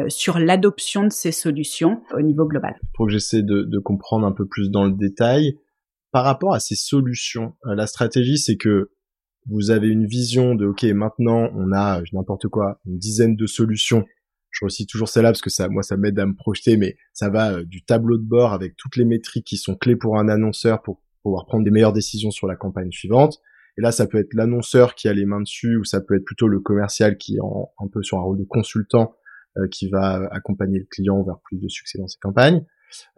sur 0.09 0.39
l'adoption 0.39 1.05
de 1.05 1.13
ces 1.13 1.33
solutions 1.33 2.01
au 2.15 2.23
niveau 2.23 2.47
global. 2.47 2.77
Pour 2.95 3.07
que 3.07 3.13
j'essaie 3.13 3.43
de, 3.43 3.63
de 3.63 3.79
comprendre 3.79 4.27
un 4.27 4.33
peu 4.33 4.47
plus 4.47 4.71
dans 4.71 4.85
le 4.85 4.93
détail, 4.93 5.59
par 6.11 6.25
rapport 6.25 6.55
à 6.55 6.61
ces 6.61 6.75
solutions, 6.75 7.55
euh, 7.67 7.75
la 7.75 7.87
stratégie, 7.87 8.39
c'est 8.39 8.57
que 8.57 8.91
vous 9.49 9.71
avez 9.71 9.89
une 9.89 10.07
vision 10.07 10.55
de, 10.55 10.67
OK, 10.67 10.83
maintenant, 10.85 11.51
on 11.55 11.73
a 11.73 12.03
n'importe 12.13 12.49
quoi, 12.49 12.81
une 12.87 12.99
dizaine 12.99 13.37
de 13.37 13.47
solutions. 13.47 14.05
Je 14.51 14.65
réussis 14.65 14.87
toujours 14.87 15.09
celle-là 15.09 15.31
parce 15.31 15.43
que 15.43 15.51
ça, 15.51 15.69
moi, 15.69 15.83
ça 15.83 15.97
m'aide 15.97 16.19
à 16.19 16.27
me 16.27 16.35
projeter, 16.35 16.77
mais 16.77 16.97
ça 17.13 17.31
va 17.31 17.53
euh, 17.53 17.65
du 17.65 17.85
tableau 17.85 18.19
de 18.19 18.27
bord 18.27 18.53
avec 18.53 18.77
toutes 18.77 18.97
les 18.97 19.05
métriques 19.05 19.47
qui 19.47 19.57
sont 19.57 19.77
clés 19.77 19.97
pour 19.97 20.19
un 20.19 20.29
annonceur 20.29 20.83
pour 20.83 21.03
pouvoir 21.23 21.47
prendre 21.47 21.65
des 21.65 21.71
meilleures 21.71 21.93
décisions 21.93 22.31
sur 22.31 22.47
la 22.47 22.57
campagne 22.57 22.91
suivante. 22.91 23.41
Et 23.77 23.81
là, 23.81 23.93
ça 23.93 24.07
peut 24.07 24.19
être 24.19 24.35
l'annonceur 24.35 24.95
qui 24.95 25.09
a 25.09 25.13
les 25.13 25.25
mains 25.25 25.41
dessus, 25.41 25.77
ou 25.77 25.85
ça 25.85 26.01
peut 26.01 26.17
être 26.17 26.25
plutôt 26.25 26.49
le 26.49 26.61
commercial 26.61 27.17
qui 27.17 27.37
est 27.37 27.41
un 27.41 27.89
peu 27.93 28.03
sur 28.03 28.19
un 28.19 28.23
rôle 28.23 28.39
de 28.39 28.45
consultant 28.45 29.15
euh, 29.57 29.69
qui 29.69 29.89
va 29.89 30.29
accompagner 30.33 30.79
le 30.79 30.87
client 30.91 31.23
vers 31.23 31.39
plus 31.45 31.59
de 31.59 31.69
succès 31.69 31.99
dans 31.99 32.09
ses 32.09 32.19
campagnes. 32.21 32.65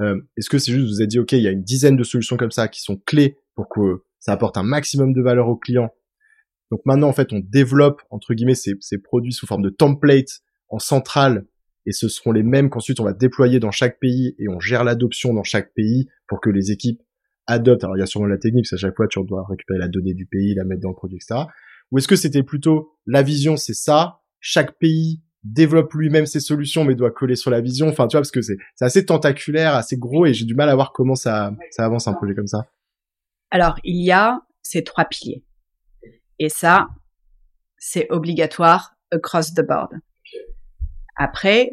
Euh, 0.01 0.21
Est-ce 0.37 0.51
que 0.51 0.59
c'est 0.59 0.73
juste 0.73 0.89
vous 0.89 1.01
avez 1.01 1.07
dit 1.07 1.19
ok, 1.19 1.33
il 1.33 1.43
y 1.43 1.49
a 1.49 1.53
une 1.53 1.63
dizaine 1.63 1.97
de 1.97 2.05
solutions 2.05 2.37
comme 2.37 2.51
ça 2.51 2.69
qui 2.69 2.81
sont 2.81 2.97
clés 2.97 3.37
pour 3.55 3.69
que 3.69 4.05
ça 4.19 4.33
apporte 4.33 4.57
un 4.57 4.63
maximum 4.63 5.13
de 5.13 5.23
valeur 5.23 5.49
au 5.49 5.57
client. 5.57 5.91
Donc 6.71 6.81
maintenant 6.85 7.09
en 7.09 7.13
fait 7.13 7.33
on 7.33 7.41
développe 7.41 8.03
entre 8.11 8.35
guillemets 8.35 8.55
ces, 8.55 8.75
ces 8.81 8.99
produits 8.99 9.33
sous 9.33 9.47
forme 9.47 9.63
de 9.63 9.71
template 9.71 10.41
en 10.69 10.79
centrale 10.79 11.47
et 11.87 11.93
ce 11.93 12.09
seront 12.09 12.33
les 12.33 12.43
mêmes 12.43 12.71
qu'ensuite 12.71 13.01
on 13.01 13.05
va 13.05 13.13
déployer 13.13 13.59
dans 13.59 13.71
chaque 13.71 13.99
pays 13.99 14.35
et 14.39 14.49
on 14.49 14.61
gère 14.61 14.85
l'adoption 14.85 15.35
dans 15.35 15.43
chaque 15.43 15.73
pays 15.75 16.09
pour 16.29 16.41
que 16.41 16.51
les 16.51 16.71
équipes 16.71 17.03
adoptent. 17.47 17.85
Alors 17.85 17.97
il 17.97 18.01
y 18.01 18.03
a 18.03 18.07
sûrement 18.07 18.27
la 18.27 18.39
technique, 18.39 18.65
parce 18.65 18.81
qu'à 18.81 18.89
chaque 18.89 18.97
fois 18.97 19.09
tu 19.09 19.19
dois 19.25 19.45
récupérer 19.49 19.79
la 19.79 19.89
donnée 19.89 20.15
du 20.15 20.27
pays, 20.27 20.55
la 20.55 20.65
mettre 20.65 20.83
dans 20.83 20.91
le 20.91 20.95
produit, 20.95 21.17
etc. 21.17 21.47
Ou 21.91 21.99
est-ce 21.99 22.09
que 22.09 22.17
c'était 22.17 22.43
plutôt 22.43 22.97
la 23.07 23.23
vision 23.23 23.57
c'est 23.57 23.75
ça, 23.75 24.21
chaque 24.39 24.79
pays 24.79 25.23
développe 25.43 25.93
lui-même 25.95 26.27
ses 26.27 26.41
solutions 26.41 26.85
mais 26.85 26.95
doit 26.95 27.11
coller 27.11 27.37
sur 27.37 27.51
la 27.51 27.61
vision. 27.61 27.89
Enfin, 27.89 28.07
tu 28.07 28.17
vois, 28.17 28.21
parce 28.21 28.31
que 28.31 28.43
c'est 28.43 28.59
assez 28.81 29.07
tentaculaire, 29.07 29.75
assez 29.75 29.97
gros 29.97 30.27
et 30.27 30.35
j'ai 30.35 30.45
du 30.45 30.55
mal 30.55 30.69
à 30.69 30.75
voir 30.75 30.93
comment 30.93 31.15
ça, 31.15 31.53
ça 31.71 31.85
avance 31.85 32.09
un 32.09 32.15
projet 32.15 32.35
comme 32.35 32.47
ça. 32.47 32.71
Alors, 33.51 33.77
il 33.85 34.05
y 34.05 34.13
a 34.13 34.41
ces 34.63 34.85
trois 34.85 35.05
piliers. 35.05 35.45
Et 36.39 36.49
ça, 36.49 36.89
c'est 37.79 38.07
obligatoire 38.11 38.95
across 39.11 39.53
the 39.55 39.67
board. 39.67 39.91
Après, 41.17 41.71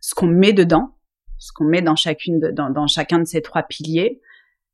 ce 0.00 0.14
qu'on 0.14 0.28
met 0.28 0.52
dedans, 0.52 0.96
ce 1.38 1.52
qu'on 1.52 1.64
met 1.64 1.82
dans 1.82 1.96
chacune 1.96 2.38
de, 2.38 2.50
dans, 2.50 2.70
dans 2.70 2.86
chacun 2.86 3.18
de 3.18 3.24
ces 3.24 3.42
trois 3.42 3.62
piliers, 3.62 4.20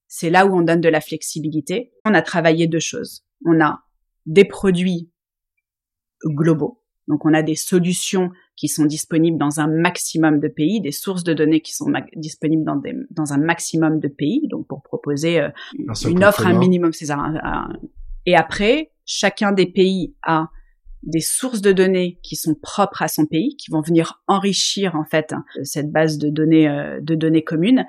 c'est 0.08 0.30
là 0.30 0.46
où 0.46 0.56
on 0.56 0.62
donne 0.62 0.80
de 0.80 0.88
la 0.88 1.00
flexibilité. 1.00 1.92
On 2.04 2.14
a 2.14 2.22
travaillé 2.22 2.66
deux 2.66 2.80
choses. 2.80 3.24
On 3.44 3.60
a 3.60 3.80
des 4.26 4.44
produits 4.44 5.10
globaux 6.24 6.82
donc 7.08 7.24
on 7.24 7.34
a 7.34 7.42
des 7.42 7.54
solutions 7.54 8.30
qui 8.56 8.68
sont 8.68 8.84
disponibles 8.84 9.38
dans 9.38 9.60
un 9.60 9.68
maximum 9.68 10.40
de 10.40 10.48
pays, 10.48 10.80
des 10.80 10.92
sources 10.92 11.24
de 11.24 11.34
données 11.34 11.60
qui 11.60 11.74
sont 11.74 11.92
disponibles 12.16 12.64
dans, 12.64 12.76
des, 12.76 12.94
dans 13.10 13.32
un 13.32 13.38
maximum 13.38 14.00
de 14.00 14.08
pays, 14.08 14.48
donc 14.48 14.66
pour 14.66 14.82
proposer 14.82 15.40
euh, 15.40 15.48
une 16.08 16.24
offre, 16.24 16.46
un 16.46 16.58
minimum, 16.58 16.92
c'est 16.92 17.06
ça. 17.06 17.18
Et 18.24 18.34
après, 18.34 18.92
chacun 19.04 19.52
des 19.52 19.66
pays 19.66 20.14
a 20.22 20.48
des 21.02 21.20
sources 21.20 21.60
de 21.60 21.72
données 21.72 22.18
qui 22.22 22.34
sont 22.34 22.54
propres 22.54 23.02
à 23.02 23.08
son 23.08 23.26
pays, 23.26 23.56
qui 23.56 23.70
vont 23.70 23.80
venir 23.80 24.22
enrichir 24.26 24.96
en 24.96 25.04
fait 25.04 25.34
cette 25.62 25.92
base 25.92 26.18
de 26.18 26.30
données 26.30 26.68
euh, 26.68 27.00
de 27.00 27.14
données 27.14 27.44
communes 27.44 27.86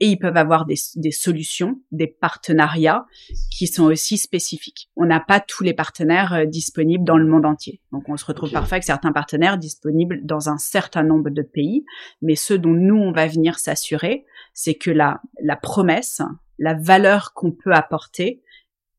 et 0.00 0.08
ils 0.08 0.18
peuvent 0.18 0.36
avoir 0.36 0.64
des, 0.64 0.76
des, 0.96 1.10
solutions, 1.10 1.80
des 1.90 2.06
partenariats 2.06 3.06
qui 3.50 3.66
sont 3.66 3.84
aussi 3.84 4.16
spécifiques. 4.16 4.90
On 4.96 5.06
n'a 5.06 5.20
pas 5.20 5.40
tous 5.40 5.64
les 5.64 5.74
partenaires 5.74 6.32
euh, 6.34 6.44
disponibles 6.44 7.04
dans 7.04 7.18
le 7.18 7.26
monde 7.26 7.46
entier. 7.46 7.80
Donc 7.92 8.08
on 8.08 8.16
se 8.16 8.24
retrouve 8.24 8.52
parfois 8.52 8.76
avec 8.76 8.84
certains 8.84 9.12
partenaires 9.12 9.58
disponibles 9.58 10.20
dans 10.22 10.48
un 10.48 10.58
certain 10.58 11.02
nombre 11.02 11.30
de 11.30 11.42
pays, 11.42 11.84
mais 12.22 12.36
ce 12.36 12.54
dont 12.54 12.74
nous 12.74 12.96
on 12.96 13.12
va 13.12 13.26
venir 13.26 13.58
s'assurer, 13.58 14.24
c'est 14.54 14.74
que 14.74 14.90
la, 14.90 15.20
la 15.42 15.56
promesse, 15.56 16.22
la 16.58 16.74
valeur 16.74 17.32
qu'on 17.34 17.52
peut 17.52 17.72
apporter 17.72 18.42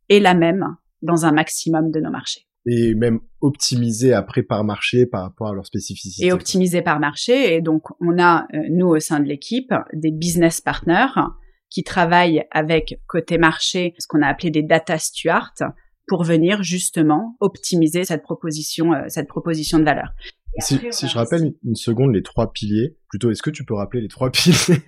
est 0.10 0.20
la 0.20 0.34
même 0.34 0.76
dans 1.02 1.26
un 1.26 1.32
maximum 1.32 1.92
de 1.92 2.00
nos 2.02 2.12
marchés 2.12 2.49
et 2.70 2.94
même 2.94 3.20
optimiser 3.42 4.14
après 4.14 4.44
par 4.44 4.64
marché 4.64 5.06
par 5.06 5.24
rapport 5.24 5.48
à 5.48 5.54
leur 5.54 5.66
spécificité. 5.66 6.28
Et 6.28 6.32
optimiser 6.32 6.82
par 6.82 7.00
marché. 7.00 7.56
Et 7.56 7.62
donc, 7.62 7.84
on 8.00 8.20
a, 8.20 8.46
euh, 8.54 8.60
nous, 8.70 8.88
au 8.88 9.00
sein 9.00 9.20
de 9.20 9.28
l'équipe, 9.28 9.74
des 9.94 10.12
business 10.12 10.62
partners 10.62 11.22
qui 11.70 11.84
travaillent 11.84 12.46
avec 12.52 13.00
côté 13.08 13.38
marché, 13.38 13.94
ce 13.98 14.08
qu'on 14.08 14.22
a 14.22 14.28
appelé 14.28 14.52
des 14.52 14.64
data 14.64 14.98
stewards, 14.98 15.54
pour 16.08 16.24
venir 16.24 16.64
justement 16.64 17.38
optimiser 17.40 18.04
cette 18.04 18.24
proposition, 18.24 18.94
euh, 18.94 19.04
cette 19.08 19.28
proposition 19.28 19.80
de 19.80 19.84
valeur. 19.84 20.10
si, 20.60 20.80
si 20.92 21.08
je 21.08 21.18
rappelle 21.18 21.54
une 21.64 21.76
seconde 21.76 22.14
les 22.14 22.24
trois 22.24 22.52
piliers, 22.52 22.98
plutôt, 23.08 23.32
est-ce 23.32 23.44
que 23.44 23.52
tu 23.52 23.64
peux 23.64 23.76
rappeler 23.76 24.02
les 24.02 24.08
trois 24.08 24.32
piliers? 24.32 24.82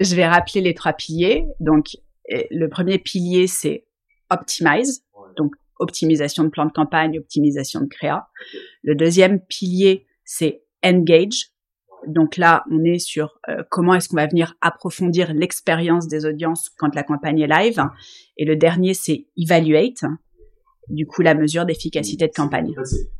Je 0.00 0.14
vais 0.14 0.26
rappeler 0.26 0.60
les 0.62 0.74
trois 0.74 0.92
piliers. 0.94 1.46
Donc, 1.58 1.96
euh, 2.32 2.42
le 2.50 2.68
premier 2.68 2.98
pilier, 2.98 3.46
c'est 3.46 3.86
optimize. 4.30 5.02
Optimisation 5.80 6.44
de 6.44 6.50
plan 6.50 6.66
de 6.66 6.72
campagne, 6.72 7.18
optimisation 7.18 7.80
de 7.80 7.86
créa. 7.86 8.28
Le 8.82 8.94
deuxième 8.94 9.40
pilier, 9.40 10.06
c'est 10.24 10.62
engage. 10.84 11.50
Donc 12.06 12.36
là, 12.36 12.64
on 12.70 12.82
est 12.84 12.98
sur 12.98 13.38
euh, 13.48 13.62
comment 13.70 13.94
est-ce 13.94 14.08
qu'on 14.08 14.16
va 14.16 14.26
venir 14.26 14.54
approfondir 14.60 15.34
l'expérience 15.34 16.08
des 16.08 16.24
audiences 16.24 16.70
quand 16.78 16.94
la 16.94 17.02
campagne 17.02 17.40
est 17.40 17.46
live. 17.46 17.82
Et 18.36 18.44
le 18.44 18.56
dernier, 18.56 18.94
c'est 18.94 19.26
evaluate. 19.36 20.04
Du 20.88 21.06
coup, 21.06 21.22
la 21.22 21.34
mesure 21.34 21.66
d'efficacité 21.66 22.26
de 22.26 22.32
campagne. 22.32 22.74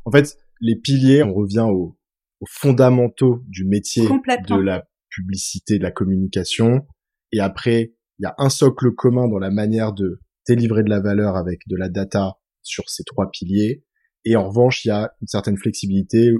En 0.05 0.11
fait, 0.11 0.37
les 0.59 0.75
piliers, 0.75 1.23
on 1.23 1.33
revient 1.33 1.67
aux, 1.69 1.97
fondamentaux 2.49 3.43
du 3.47 3.65
métier 3.65 4.07
de 4.07 4.61
la 4.61 4.87
publicité, 5.09 5.77
de 5.77 5.83
la 5.83 5.91
communication. 5.91 6.87
Et 7.31 7.39
après, 7.39 7.93
il 8.17 8.23
y 8.23 8.25
a 8.25 8.33
un 8.39 8.49
socle 8.49 8.93
commun 8.95 9.27
dans 9.27 9.37
la 9.37 9.51
manière 9.51 9.93
de 9.93 10.19
délivrer 10.47 10.83
de 10.83 10.89
la 10.89 11.01
valeur 11.01 11.35
avec 11.35 11.59
de 11.67 11.75
la 11.75 11.87
data 11.87 12.39
sur 12.63 12.89
ces 12.89 13.03
trois 13.03 13.29
piliers. 13.31 13.83
Et 14.25 14.35
en 14.35 14.47
revanche, 14.47 14.85
il 14.85 14.89
y 14.89 14.91
a 14.91 15.11
une 15.21 15.27
certaine 15.27 15.57
flexibilité 15.57 16.31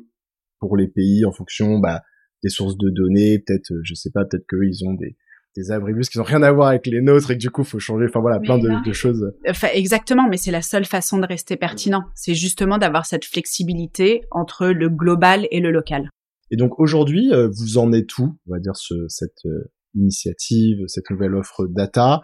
pour 0.59 0.77
les 0.77 0.87
pays 0.87 1.25
en 1.25 1.31
fonction 1.31 1.79
bah, 1.79 2.03
des 2.43 2.49
sources 2.49 2.77
de 2.77 2.89
données. 2.89 3.39
Peut-être, 3.39 3.71
euh, 3.71 3.81
je 3.83 3.93
sais 3.95 4.11
pas, 4.11 4.25
peut-être 4.25 4.45
qu'ils 4.47 4.87
ont 4.87 4.93
des, 4.93 5.17
des 5.55 5.71
abribus 5.71 6.09
qui 6.09 6.17
n'ont 6.17 6.23
rien 6.23 6.43
à 6.43 6.51
voir 6.51 6.69
avec 6.69 6.85
les 6.87 7.01
nôtres 7.01 7.31
et 7.31 7.35
que 7.35 7.39
du 7.41 7.49
coup, 7.49 7.63
faut 7.63 7.79
changer. 7.79 8.05
Enfin 8.07 8.21
voilà, 8.21 8.39
plein 8.39 8.57
de, 8.57 8.93
choses. 8.93 9.31
Enfin, 9.47 9.69
exactement, 9.73 10.27
mais 10.29 10.37
c'est 10.37 10.51
la 10.51 10.61
seule 10.61 10.85
façon 10.85 11.17
de 11.17 11.25
rester 11.25 11.57
pertinent. 11.57 12.03
C'est 12.15 12.35
justement 12.35 12.77
d'avoir 12.77 13.05
cette 13.05 13.25
flexibilité 13.25 14.21
entre 14.31 14.67
le 14.67 14.89
global 14.89 15.47
et 15.51 15.59
le 15.59 15.71
local. 15.71 16.09
Et 16.51 16.57
donc 16.57 16.79
aujourd'hui, 16.79 17.31
euh, 17.33 17.49
vous 17.49 17.77
en 17.77 17.91
êtes 17.93 18.17
où, 18.17 18.37
on 18.47 18.53
va 18.53 18.59
dire, 18.59 18.75
ce, 18.75 19.07
cette 19.07 19.45
euh, 19.45 19.71
initiative, 19.95 20.79
cette 20.87 21.09
nouvelle 21.09 21.35
offre 21.35 21.67
data? 21.67 22.21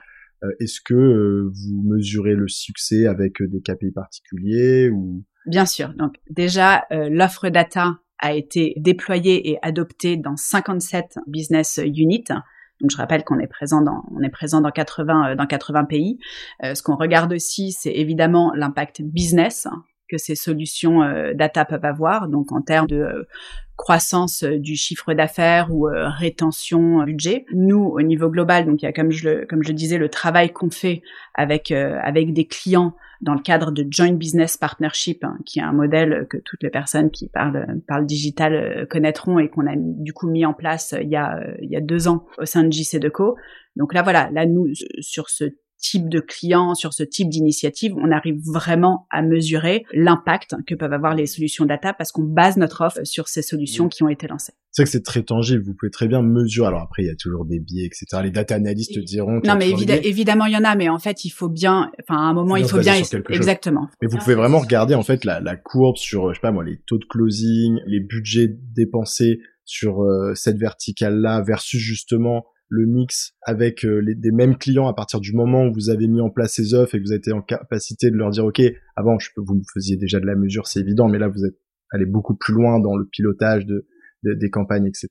Est-ce 0.60 0.82
que 0.82 0.94
euh, 0.94 1.52
vous 1.52 1.84
mesurez 1.84 2.36
le 2.36 2.48
succès 2.48 3.08
avec 3.08 3.42
euh, 3.42 3.48
des 3.48 3.62
KPI 3.62 3.92
particuliers 3.92 4.90
ou? 4.90 5.24
Bien 5.46 5.66
sûr. 5.66 5.94
Donc 5.94 6.16
déjà, 6.30 6.86
l'offre 6.92 7.48
data 7.48 8.00
a 8.20 8.34
été 8.34 8.74
déployée 8.76 9.50
et 9.50 9.58
adoptée 9.62 10.18
dans 10.18 10.36
57 10.36 11.20
business 11.26 11.80
units. 11.86 12.26
Donc 12.82 12.92
je 12.92 12.98
rappelle 12.98 13.24
qu'on 13.24 13.40
est 13.40 13.48
présent 13.48 13.82
dans 13.82 14.04
on 14.12 14.22
est 14.22 14.30
présent 14.30 14.60
dans 14.60 14.72
80 14.72 15.38
dans 15.38 15.46
80 15.46 15.86
pays. 15.86 16.20
ce 16.62 16.84
qu'on 16.84 16.98
regarde 16.98 17.32
aussi, 17.32 17.72
c'est 17.72 17.94
évidemment 17.94 18.52
l'impact 18.56 19.02
business 19.02 19.68
que 20.10 20.18
ces 20.18 20.36
solutions 20.36 21.02
data 21.36 21.66
peuvent 21.66 21.86
avoir. 21.86 22.28
Donc 22.28 22.52
en 22.52 22.62
termes 22.62 22.88
de 22.88 23.28
croissance 23.78 24.44
euh, 24.44 24.58
du 24.58 24.76
chiffre 24.76 25.14
d'affaires 25.14 25.74
ou 25.74 25.88
euh, 25.88 26.10
rétention 26.10 27.04
budget. 27.04 27.46
Nous, 27.54 27.80
au 27.80 28.02
niveau 28.02 28.30
global, 28.30 28.66
donc 28.66 28.82
il 28.82 28.86
y 28.86 28.88
a 28.88 28.92
comme 28.92 29.12
je 29.12 29.30
le, 29.30 29.46
comme 29.46 29.64
je 29.64 29.72
disais, 29.72 29.98
le 29.98 30.10
travail 30.10 30.52
qu'on 30.52 30.70
fait 30.70 31.04
avec 31.36 31.72
euh, 31.72 31.98
avec 32.04 32.34
des 32.34 32.46
clients 32.46 32.96
dans 33.22 33.34
le 33.34 33.40
cadre 33.40 33.72
de 33.72 33.86
Joint 33.90 34.14
Business 34.14 34.58
Partnership, 34.58 35.24
hein, 35.24 35.38
qui 35.46 35.60
est 35.60 35.64
un 35.64 35.72
modèle 35.72 36.28
que 36.30 36.38
toutes 36.38 36.62
les 36.62 36.70
personnes 36.70 37.10
qui 37.10 37.30
parlent, 37.30 37.82
parlent 37.88 38.06
digital 38.06 38.88
connaîtront 38.90 39.40
et 39.40 39.50
qu'on 39.50 39.66
a 39.66 39.74
du 39.76 40.14
coup 40.14 40.28
mis 40.28 40.46
en 40.46 40.54
place 40.54 40.94
il 41.02 41.10
y 41.10 41.16
a, 41.16 41.40
il 41.62 41.70
y 41.70 41.76
a 41.76 41.82
deux 41.82 42.08
ans 42.08 42.26
au 42.38 42.46
sein 42.46 42.64
de 42.64 42.72
JC 42.72 43.00
Deco. 43.00 43.36
Donc 43.76 43.94
là, 43.94 44.04
voilà, 44.04 44.30
là, 44.32 44.46
nous, 44.46 44.68
sur 45.00 45.30
ce 45.30 45.46
type 45.80 46.10
de 46.10 46.20
clients, 46.20 46.76
sur 46.76 46.94
ce 46.94 47.04
type 47.04 47.30
d'initiative, 47.30 47.94
on 47.98 48.12
arrive 48.12 48.40
vraiment 48.46 49.08
à 49.12 49.22
mesurer 49.22 49.86
l'impact 49.94 50.56
que 50.66 50.76
peuvent 50.76 50.94
avoir 50.94 51.16
les 51.16 51.26
solutions 51.26 51.66
data 51.66 51.94
parce 51.94 52.12
qu'on 52.12 52.24
base 52.24 52.58
notre 52.58 52.82
offre 52.82 53.00
sur 53.04 53.28
ces 53.28 53.42
solutions 53.42 53.86
mmh. 53.86 53.90
qui 53.90 54.04
ont 54.04 54.10
été 54.10 54.28
lancées. 54.28 54.54
C'est 54.72 54.84
que 54.84 54.90
c'est 54.90 55.04
très 55.04 55.24
tangible, 55.24 55.64
vous 55.64 55.74
pouvez 55.74 55.90
très 55.90 56.08
bien 56.08 56.22
mesurer. 56.22 56.68
Alors 56.68 56.82
après, 56.82 57.04
il 57.04 57.08
y 57.08 57.12
a 57.12 57.16
toujours 57.16 57.46
des 57.46 57.60
biais, 57.60 57.86
etc. 57.86 58.06
Les 58.24 58.32
data 58.32 58.56
analystes 58.56 59.00
diront. 59.00 59.42
Non, 59.44 59.56
mais 59.56 59.72
évidemment, 59.72 60.46
il 60.46 60.54
y 60.54 60.58
en 60.58 60.64
a, 60.64 60.76
mais 60.76 60.90
en 60.90 61.00
fait, 61.00 61.26
il 61.26 61.30
faut 61.30 61.50
bien, 61.50 61.92
enfin, 62.02 62.20
à 62.20 62.26
un 62.26 62.34
moment, 62.34 62.56
il 62.58 62.66
faut 62.66 62.80
bien, 62.80 62.96
exactement. 63.30 63.88
Mais 64.02 64.08
vous 64.08 64.18
pouvez 64.18 64.36
vraiment 64.36 64.60
regarder, 64.60 64.94
en 64.94 65.04
fait, 65.04 65.26
la, 65.26 65.40
la 65.40 65.56
courbe 65.56 65.98
sur, 65.98 66.30
je 66.30 66.36
sais 66.36 66.42
pas 66.42 66.52
moi, 66.52 66.64
les 66.64 66.80
taux 66.86 67.00
de 67.00 67.06
closing, 67.06 67.80
les 67.88 68.00
budgets 68.00 68.50
dépensés 68.76 69.40
sur 69.66 70.02
euh, 70.02 70.34
cette 70.34 70.58
verticale-là 70.58 71.42
versus 71.42 71.80
justement 71.80 72.46
le 72.70 72.86
mix 72.86 73.34
avec 73.44 73.86
euh, 73.86 74.00
les, 74.00 74.16
des 74.16 74.32
mêmes 74.32 74.58
clients 74.58 74.88
à 74.88 74.94
partir 74.94 75.20
du 75.20 75.34
moment 75.34 75.66
où 75.66 75.74
vous 75.74 75.90
avez 75.90 76.08
mis 76.08 76.22
en 76.22 76.30
place 76.30 76.54
ces 76.54 76.74
offres 76.74 76.96
et 76.96 77.00
que 77.00 77.04
vous 77.04 77.14
êtes 77.14 77.28
en 77.30 77.42
capacité 77.42 78.12
de 78.12 78.16
leur 78.16 78.30
dire 78.30 78.46
ok 78.46 78.62
avant 78.96 79.18
je 79.20 79.30
vous 79.38 79.62
faisiez 79.74 79.98
déjà 79.98 80.20
de 80.20 80.26
la 80.26 80.36
mesure 80.36 80.68
c'est 80.68 80.82
évident 80.82 81.08
mais 81.08 81.20
là 81.20 81.30
vous 81.30 81.46
êtes 81.46 81.58
allé 81.92 82.06
beaucoup 82.06 82.36
plus 82.36 82.54
loin 82.54 82.80
dans 82.80 82.96
le 82.96 83.06
pilotage 83.06 83.66
de, 83.66 83.88
des 84.24 84.50
campagnes 84.50 84.88
etc 84.88 85.10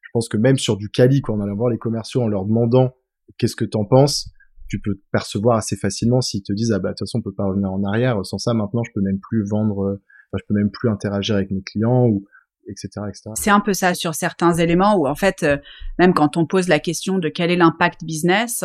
je 0.00 0.08
pense 0.12 0.28
que 0.28 0.36
même 0.36 0.58
sur 0.58 0.76
du 0.76 0.90
quali 0.90 1.20
quand 1.20 1.36
on 1.36 1.40
allait 1.40 1.54
voir 1.54 1.70
les 1.70 1.78
commerciaux 1.78 2.22
en 2.22 2.28
leur 2.28 2.44
demandant 2.44 2.94
qu'est-ce 3.38 3.56
que 3.56 3.64
t'en 3.64 3.84
penses 3.84 4.30
tu 4.68 4.80
peux 4.80 5.00
percevoir 5.12 5.56
assez 5.56 5.76
facilement 5.76 6.20
s'ils 6.20 6.42
te 6.42 6.52
disent 6.52 6.72
ah 6.72 6.78
bah 6.78 6.88
de 6.88 6.94
toute 6.94 7.06
façon 7.06 7.18
on 7.18 7.22
peut 7.22 7.34
pas 7.34 7.46
revenir 7.46 7.70
en 7.70 7.84
arrière 7.84 8.24
sans 8.26 8.38
ça 8.38 8.54
maintenant 8.54 8.82
je 8.82 8.90
peux 8.92 9.02
même 9.02 9.20
plus 9.20 9.44
vendre 9.48 10.00
enfin, 10.32 10.38
je 10.40 10.44
peux 10.48 10.54
même 10.54 10.70
plus 10.70 10.90
interagir 10.90 11.36
avec 11.36 11.52
mes 11.52 11.62
clients 11.62 12.06
ou 12.08 12.24
etc 12.68 12.88
etc 13.08 13.30
c'est 13.34 13.50
un 13.50 13.60
peu 13.60 13.72
ça 13.72 13.94
sur 13.94 14.14
certains 14.14 14.54
éléments 14.54 14.96
où 14.96 15.06
en 15.06 15.14
fait 15.14 15.42
euh, 15.42 15.56
même 15.98 16.14
quand 16.14 16.36
on 16.36 16.46
pose 16.46 16.68
la 16.68 16.78
question 16.78 17.18
de 17.18 17.28
quel 17.28 17.50
est 17.50 17.56
l'impact 17.56 18.04
business 18.04 18.62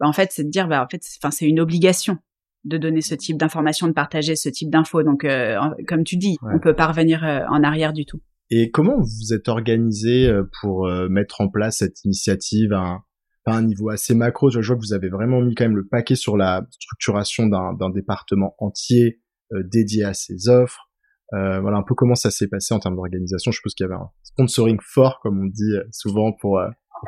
bah, 0.00 0.06
en 0.06 0.12
fait 0.12 0.30
c'est 0.32 0.44
de 0.44 0.50
dire 0.50 0.68
bah 0.68 0.82
en 0.84 0.88
fait 0.88 1.02
enfin 1.20 1.30
c'est 1.30 1.46
une 1.46 1.60
obligation 1.60 2.18
de 2.64 2.76
donner 2.76 3.00
ce 3.00 3.14
type 3.14 3.38
d'information 3.38 3.86
de 3.86 3.92
partager 3.92 4.36
ce 4.36 4.48
type 4.48 4.70
d'infos 4.70 5.02
donc 5.02 5.24
euh, 5.24 5.56
comme 5.86 6.04
tu 6.04 6.16
dis 6.16 6.36
on 6.42 6.58
peut 6.58 6.74
pas 6.74 6.86
revenir 6.86 7.24
euh, 7.24 7.40
en 7.48 7.62
arrière 7.62 7.92
du 7.92 8.04
tout 8.04 8.20
et 8.50 8.70
comment 8.70 8.96
vous 8.98 9.34
êtes 9.34 9.48
organisé 9.48 10.32
pour 10.62 10.88
mettre 11.10 11.42
en 11.42 11.50
place 11.50 11.80
cette 11.80 12.02
initiative 12.06 12.72
à 12.72 13.02
un 13.44 13.62
niveau 13.62 13.90
assez 13.90 14.14
macro. 14.14 14.50
Je 14.50 14.60
vois 14.60 14.76
que 14.76 14.80
vous 14.80 14.92
avez 14.92 15.08
vraiment 15.08 15.40
mis 15.40 15.54
quand 15.54 15.64
même 15.64 15.76
le 15.76 15.86
paquet 15.86 16.14
sur 16.14 16.36
la 16.38 16.66
structuration 16.70 17.46
d'un 17.46 17.90
département 17.90 18.54
entier 18.58 19.20
dédié 19.52 20.04
à 20.04 20.14
ces 20.14 20.48
offres. 20.48 20.87
Euh, 21.34 21.60
voilà 21.60 21.76
un 21.76 21.82
peu 21.82 21.94
comment 21.94 22.14
ça 22.14 22.30
s'est 22.30 22.48
passé 22.48 22.74
en 22.74 22.78
termes 22.78 22.96
d'organisation. 22.96 23.50
Je 23.50 23.56
suppose 23.56 23.74
qu'il 23.74 23.84
y 23.84 23.88
avait 23.90 24.00
un 24.00 24.10
sponsoring 24.22 24.78
fort, 24.82 25.20
comme 25.22 25.40
on 25.40 25.46
dit 25.46 25.74
euh, 25.74 25.84
souvent, 25.92 26.32
pour, 26.32 26.60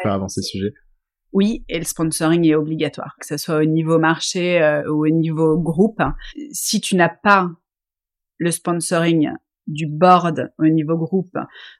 faire 0.02 0.12
avancer 0.12 0.40
le 0.40 0.46
sujet. 0.46 0.74
Oui, 1.32 1.64
et 1.68 1.78
le 1.78 1.84
sponsoring 1.84 2.44
est 2.46 2.54
obligatoire, 2.54 3.16
que 3.20 3.26
ce 3.26 3.36
soit 3.36 3.58
au 3.58 3.64
niveau 3.64 3.98
marché 3.98 4.82
ou 4.88 5.06
au 5.06 5.10
niveau 5.10 5.58
groupe. 5.58 6.02
Si 6.52 6.80
tu 6.80 6.96
n'as 6.96 7.08
pas 7.08 7.50
le 8.38 8.50
sponsoring 8.50 9.30
du 9.66 9.86
board 9.86 10.52
au 10.58 10.66
niveau 10.66 10.96
groupe, 10.96 11.36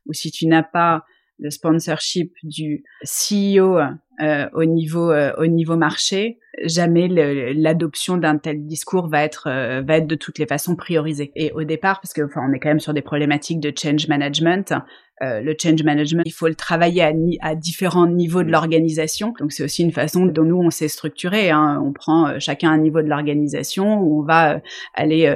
ou 0.07 0.13
si 0.13 0.31
tu 0.31 0.47
n'as 0.47 0.63
pas 0.63 1.05
le 1.41 1.51
sponsorship 1.51 2.35
du 2.43 2.85
CEO 3.05 3.79
euh, 4.23 4.47
au 4.53 4.65
niveau 4.67 5.11
euh, 5.11 5.33
au 5.39 5.47
niveau 5.47 5.77
marché, 5.77 6.39
jamais 6.65 7.09
l'adoption 7.09 8.19
d'un 8.19 8.37
tel 8.37 8.67
discours 8.67 9.09
va 9.09 9.25
être 9.25 9.49
euh, 9.49 9.81
va 9.81 9.97
être 9.97 10.07
de 10.07 10.15
toutes 10.15 10.39
les 10.39 10.47
façons 10.47 10.77
priorisée. 10.77 11.33
Et 11.37 11.53
au 11.53 11.65
départ, 11.65 12.01
parce 12.03 12.13
que 12.13 12.23
enfin 12.23 12.43
on 12.47 12.53
est 12.53 12.59
quand 12.59 12.69
même 12.69 12.81
sur 12.81 12.93
des 12.93 13.01
problématiques 13.01 13.61
de 13.61 13.73
change 13.75 14.09
management, 14.09 14.75
le 15.23 15.55
change 15.61 15.83
management, 15.83 16.23
il 16.25 16.33
faut 16.33 16.49
le 16.49 16.55
travailler 16.55 17.03
à, 17.03 17.13
à 17.43 17.55
différents 17.55 18.07
niveaux 18.07 18.43
de 18.43 18.51
l'organisation. 18.51 19.35
Donc 19.39 19.53
c'est 19.53 19.63
aussi 19.63 19.83
une 19.83 19.93
façon 19.93 20.25
dont 20.25 20.45
nous 20.45 20.57
on 20.57 20.71
s'est 20.71 20.89
structuré. 20.89 21.51
Hein. 21.51 21.83
On 21.85 21.93
prend 21.93 22.39
chacun 22.39 22.71
un 22.71 22.79
niveau 22.79 23.03
de 23.03 23.07
l'organisation 23.07 24.01
où 24.01 24.21
on 24.21 24.25
va 24.25 24.63
aller 24.95 25.31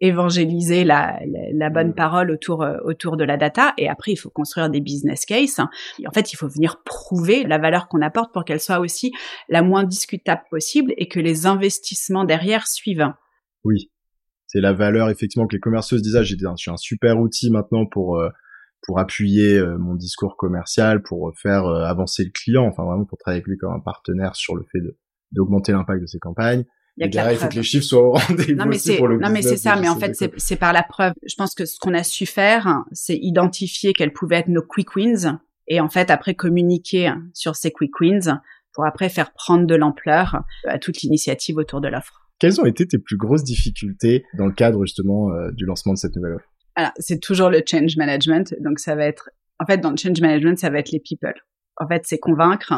évangéliser 0.00 0.84
la, 0.84 1.20
la, 1.52 1.70
bonne 1.70 1.90
mm. 1.90 1.94
parole 1.94 2.30
autour 2.30 2.62
euh, 2.62 2.78
autour 2.84 3.16
de 3.16 3.24
la 3.24 3.36
data 3.36 3.74
et 3.76 3.88
après 3.88 4.12
il 4.12 4.16
faut 4.16 4.30
construire 4.30 4.70
des 4.70 4.80
business 4.80 5.26
cases. 5.26 5.60
Et 5.98 6.08
en 6.08 6.12
fait, 6.12 6.32
il 6.32 6.36
faut 6.36 6.48
venir 6.48 6.82
prouver 6.84 7.44
la 7.44 7.58
valeur 7.58 7.88
qu'on 7.88 8.00
apporte 8.00 8.32
pour 8.32 8.44
qu'elle 8.44 8.60
soit 8.60 8.80
aussi 8.80 9.12
la 9.48 9.62
moins 9.62 9.84
discutable 9.84 10.42
possible 10.50 10.94
et 10.96 11.08
que 11.08 11.20
les 11.20 11.46
investissements 11.46 12.24
derrière 12.24 12.66
suivent. 12.66 13.12
Oui, 13.64 13.90
c'est 14.46 14.60
la 14.60 14.72
valeur 14.72 15.10
effectivement 15.10 15.46
que 15.46 15.54
les 15.54 15.60
commerciaux 15.60 15.98
se 15.98 16.02
disent 16.02 16.16
ah, 16.16 16.22
j'ai 16.22 16.36
un 16.70 16.76
super 16.76 17.18
outil 17.18 17.50
maintenant 17.50 17.86
pour 17.86 18.18
euh, 18.18 18.28
pour 18.86 18.98
appuyer 18.98 19.58
euh, 19.58 19.76
mon 19.76 19.94
discours 19.94 20.36
commercial, 20.38 21.02
pour 21.02 21.32
faire 21.36 21.66
avancer 21.66 22.24
le 22.24 22.30
client, 22.30 22.64
enfin 22.64 22.84
vraiment 22.84 23.04
pour 23.04 23.18
travailler 23.18 23.40
avec 23.40 23.48
lui 23.48 23.58
comme 23.58 23.72
un 23.72 23.80
partenaire 23.80 24.34
sur 24.34 24.56
le 24.56 24.64
fait 24.72 24.80
de 24.80 24.96
d'augmenter 25.32 25.72
l'impact 25.72 26.00
de 26.00 26.06
ses 26.06 26.18
campagnes. 26.18 26.64
Il, 26.96 27.14
y 27.14 27.18
a 27.18 27.32
il 27.32 27.38
faut 27.38 27.48
que 27.48 27.54
les 27.54 27.62
chiffres 27.62 27.84
soient 27.84 28.02
au 28.02 28.12
rendez-vous. 28.14 28.54
Non, 28.54 28.66
mais 28.66 28.78
c'est, 28.78 29.00
non, 29.00 29.30
mais 29.30 29.42
c'est 29.42 29.56
ça. 29.56 29.76
Mais 29.76 29.88
en 29.88 29.96
fait, 29.96 30.14
c'est, 30.14 30.32
c'est 30.36 30.56
par 30.56 30.72
la 30.72 30.82
preuve. 30.82 31.12
Je 31.26 31.34
pense 31.34 31.54
que 31.54 31.64
ce 31.64 31.78
qu'on 31.78 31.94
a 31.94 32.02
su 32.02 32.26
faire, 32.26 32.84
c'est 32.92 33.16
identifier 33.16 33.92
quelles 33.92 34.12
pouvaient 34.12 34.36
être 34.36 34.48
nos 34.48 34.62
quick 34.62 34.96
wins 34.96 35.38
et 35.68 35.80
en 35.80 35.88
fait 35.88 36.10
après 36.10 36.34
communiquer 36.34 37.12
sur 37.32 37.56
ces 37.56 37.70
quick 37.70 37.98
wins 38.00 38.40
pour 38.72 38.84
après 38.84 39.08
faire 39.08 39.32
prendre 39.32 39.66
de 39.66 39.74
l'ampleur 39.74 40.42
à 40.66 40.78
toute 40.78 41.00
l'initiative 41.02 41.56
autour 41.56 41.80
de 41.80 41.88
l'offre. 41.88 42.28
Quelles 42.38 42.60
ont 42.60 42.66
été 42.66 42.86
tes 42.86 42.98
plus 42.98 43.16
grosses 43.16 43.44
difficultés 43.44 44.24
dans 44.36 44.46
le 44.46 44.52
cadre 44.52 44.84
justement 44.84 45.30
euh, 45.30 45.50
du 45.52 45.66
lancement 45.66 45.92
de 45.92 45.98
cette 45.98 46.16
nouvelle 46.16 46.34
offre? 46.34 46.48
Alors, 46.74 46.92
c'est 46.98 47.20
toujours 47.20 47.50
le 47.50 47.62
change 47.66 47.96
management. 47.96 48.54
Donc 48.60 48.78
ça 48.78 48.94
va 48.94 49.04
être, 49.04 49.30
en 49.58 49.66
fait, 49.66 49.78
dans 49.78 49.90
le 49.90 49.96
change 49.96 50.20
management, 50.20 50.58
ça 50.58 50.70
va 50.70 50.78
être 50.78 50.90
les 50.90 51.00
people 51.00 51.34
en 51.76 51.88
fait, 51.88 52.02
c'est 52.04 52.18
convaincre, 52.18 52.74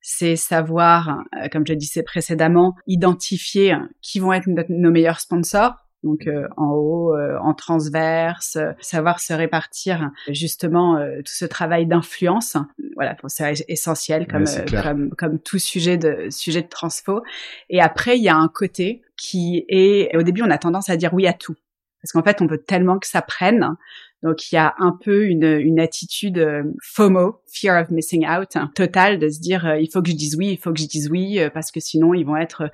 c'est 0.00 0.36
savoir, 0.36 1.24
euh, 1.34 1.48
comme 1.50 1.66
je 1.66 1.74
disais 1.74 2.02
précédemment, 2.02 2.76
identifier 2.86 3.74
qui 4.02 4.20
vont 4.20 4.32
être 4.32 4.46
nos 4.68 4.90
meilleurs 4.90 5.20
sponsors. 5.20 5.74
Donc 6.04 6.28
euh, 6.28 6.46
en 6.56 6.70
haut, 6.70 7.16
euh, 7.16 7.36
en 7.40 7.54
transverse, 7.54 8.58
savoir 8.80 9.18
se 9.18 9.32
répartir 9.32 10.10
justement 10.28 10.96
tout 11.24 11.32
ce 11.32 11.44
travail 11.44 11.86
d'influence. 11.86 12.56
Voilà, 12.94 13.16
c'est 13.26 13.64
essentiel 13.66 14.28
comme, 14.28 14.44
comme, 14.70 15.10
comme 15.16 15.38
tout 15.40 15.58
sujet 15.58 15.96
de 15.96 16.28
sujet 16.30 16.62
de 16.62 16.68
transfo. 16.68 17.22
Et 17.68 17.80
après, 17.80 18.16
il 18.16 18.22
y 18.22 18.28
a 18.28 18.36
un 18.36 18.48
côté 18.48 19.02
qui 19.16 19.64
est 19.68 20.14
au 20.16 20.22
début 20.22 20.42
on 20.42 20.50
a 20.50 20.58
tendance 20.58 20.90
à 20.90 20.96
dire 20.96 21.14
oui 21.14 21.26
à 21.26 21.32
tout 21.32 21.56
parce 22.02 22.12
qu'en 22.12 22.22
fait 22.22 22.42
on 22.42 22.46
veut 22.46 22.62
tellement 22.62 22.98
que 22.98 23.06
ça 23.06 23.22
prenne 23.22 23.76
donc 24.22 24.50
il 24.50 24.54
y 24.54 24.58
a 24.58 24.74
un 24.78 24.96
peu 25.02 25.26
une, 25.26 25.44
une 25.44 25.78
attitude 25.78 26.38
euh, 26.38 26.62
FOMO, 26.82 27.40
fear 27.46 27.82
of 27.82 27.90
missing 27.90 28.26
out, 28.26 28.56
hein, 28.56 28.70
totale 28.74 29.18
de 29.18 29.28
se 29.28 29.40
dire 29.40 29.66
euh, 29.66 29.78
il 29.78 29.90
faut 29.90 30.02
que 30.02 30.10
je 30.10 30.16
dise 30.16 30.36
oui, 30.36 30.52
il 30.52 30.58
faut 30.58 30.72
que 30.72 30.80
je 30.80 30.86
dise 30.86 31.10
oui 31.10 31.38
euh, 31.38 31.50
parce 31.50 31.70
que 31.70 31.80
sinon 31.80 32.14
ils 32.14 32.24
vont 32.24 32.36
être 32.36 32.70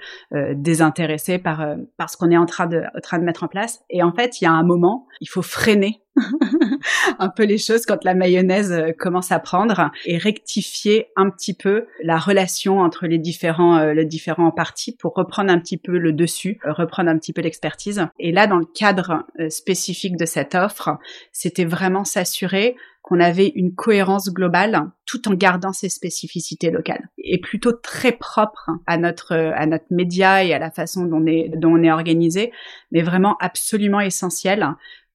désintéressés 0.55 1.39
par 1.39 1.77
par 1.97 2.11
ce 2.11 2.17
qu'on 2.17 2.31
est 2.31 2.37
en 2.37 2.47
train 2.47 2.67
de 2.67 2.83
en 2.97 3.01
train 3.01 3.19
de 3.19 3.25
mettre 3.25 3.43
en 3.43 3.49
place. 3.49 3.81
Et 3.91 4.03
en 4.03 4.13
fait 4.13 4.41
il 4.41 4.45
y 4.45 4.47
a 4.47 4.53
un 4.53 4.63
moment, 4.63 5.07
il 5.21 5.29
faut 5.29 5.43
freiner 5.43 6.03
un 7.19 7.29
peu 7.29 7.45
les 7.45 7.59
choses 7.59 7.87
quand 7.87 8.05
la 8.05 8.15
mayonnaise 8.15 8.73
euh, 8.73 8.93
commence 8.93 9.33
à 9.33 9.39
prendre 9.39 9.91
et 10.05 10.19
rectifier 10.19 11.09
un 11.17 11.31
petit 11.31 11.55
peu 11.55 11.87
la 12.03 12.19
relation 12.19 12.81
entre 12.81 13.07
les 13.07 13.19
différents 13.19 13.79
euh, 13.79 13.95
les 13.95 14.05
différents 14.05 14.51
parties 14.51 14.95
pour 14.95 15.15
reprendre 15.15 15.51
un 15.51 15.59
petit 15.59 15.79
peu 15.79 15.97
le 15.97 16.13
dessus, 16.13 16.59
euh, 16.67 16.73
reprendre 16.73 17.09
un 17.09 17.19
petit 17.19 17.33
peu 17.33 17.41
l'expertise. 17.41 18.07
Et 18.19 18.33
là, 18.33 18.47
dans 18.47 18.59
le 18.59 18.67
cadre 18.67 19.25
spécifique 19.49 20.17
de 20.17 20.27
cette 20.27 20.55
offre, 20.55 20.99
c'était 21.33 21.65
vraiment 21.65 22.05
s'assurer 22.05 22.77
qu'on 23.03 23.19
avait 23.19 23.49
une 23.57 23.75
cohérence 23.75 24.33
globale 24.33 24.91
tout 25.07 25.29
en 25.29 25.35
gardant 25.35 25.73
ses 25.73 25.89
spécificités 25.89 26.71
locales 26.71 27.09
et 27.19 27.41
plutôt 27.41 27.73
très 27.73 28.13
propre 28.13 28.71
à 28.87 28.97
notre 28.97 29.35
à 29.35 29.67
notre 29.67 29.87
média 29.91 30.45
et 30.45 30.55
à 30.55 30.59
la 30.59 30.71
façon 30.71 31.07
dont 31.07 31.23
on 31.23 31.27
est 31.27 31.51
dont 31.57 31.73
on 31.73 31.83
est 31.83 31.91
organisé 31.91 32.53
mais 32.93 33.03
vraiment 33.03 33.37
absolument 33.41 34.01
essentiel 34.01 34.67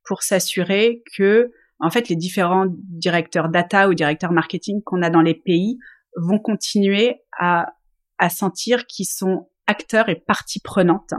pour 0.04 0.24
s'assurer 0.24 1.04
que 1.16 1.52
en 1.80 1.90
fait 1.90 2.10
les 2.10 2.16
différents 2.16 2.66
directeurs 2.70 3.50
data 3.50 3.88
ou 3.88 3.94
directeurs 3.94 4.32
marketing 4.32 4.82
qu'on 4.84 5.02
a 5.02 5.10
dans 5.10 5.22
les 5.22 5.36
pays 5.36 5.78
vont 6.18 6.40
continuer 6.40 7.22
à, 7.38 7.74
à 8.18 8.30
sentir 8.30 8.86
qu'ils 8.88 9.06
sont 9.06 9.50
acteurs 9.68 10.10
et 10.10 10.16
partie 10.16 10.60
prenante 10.60 11.14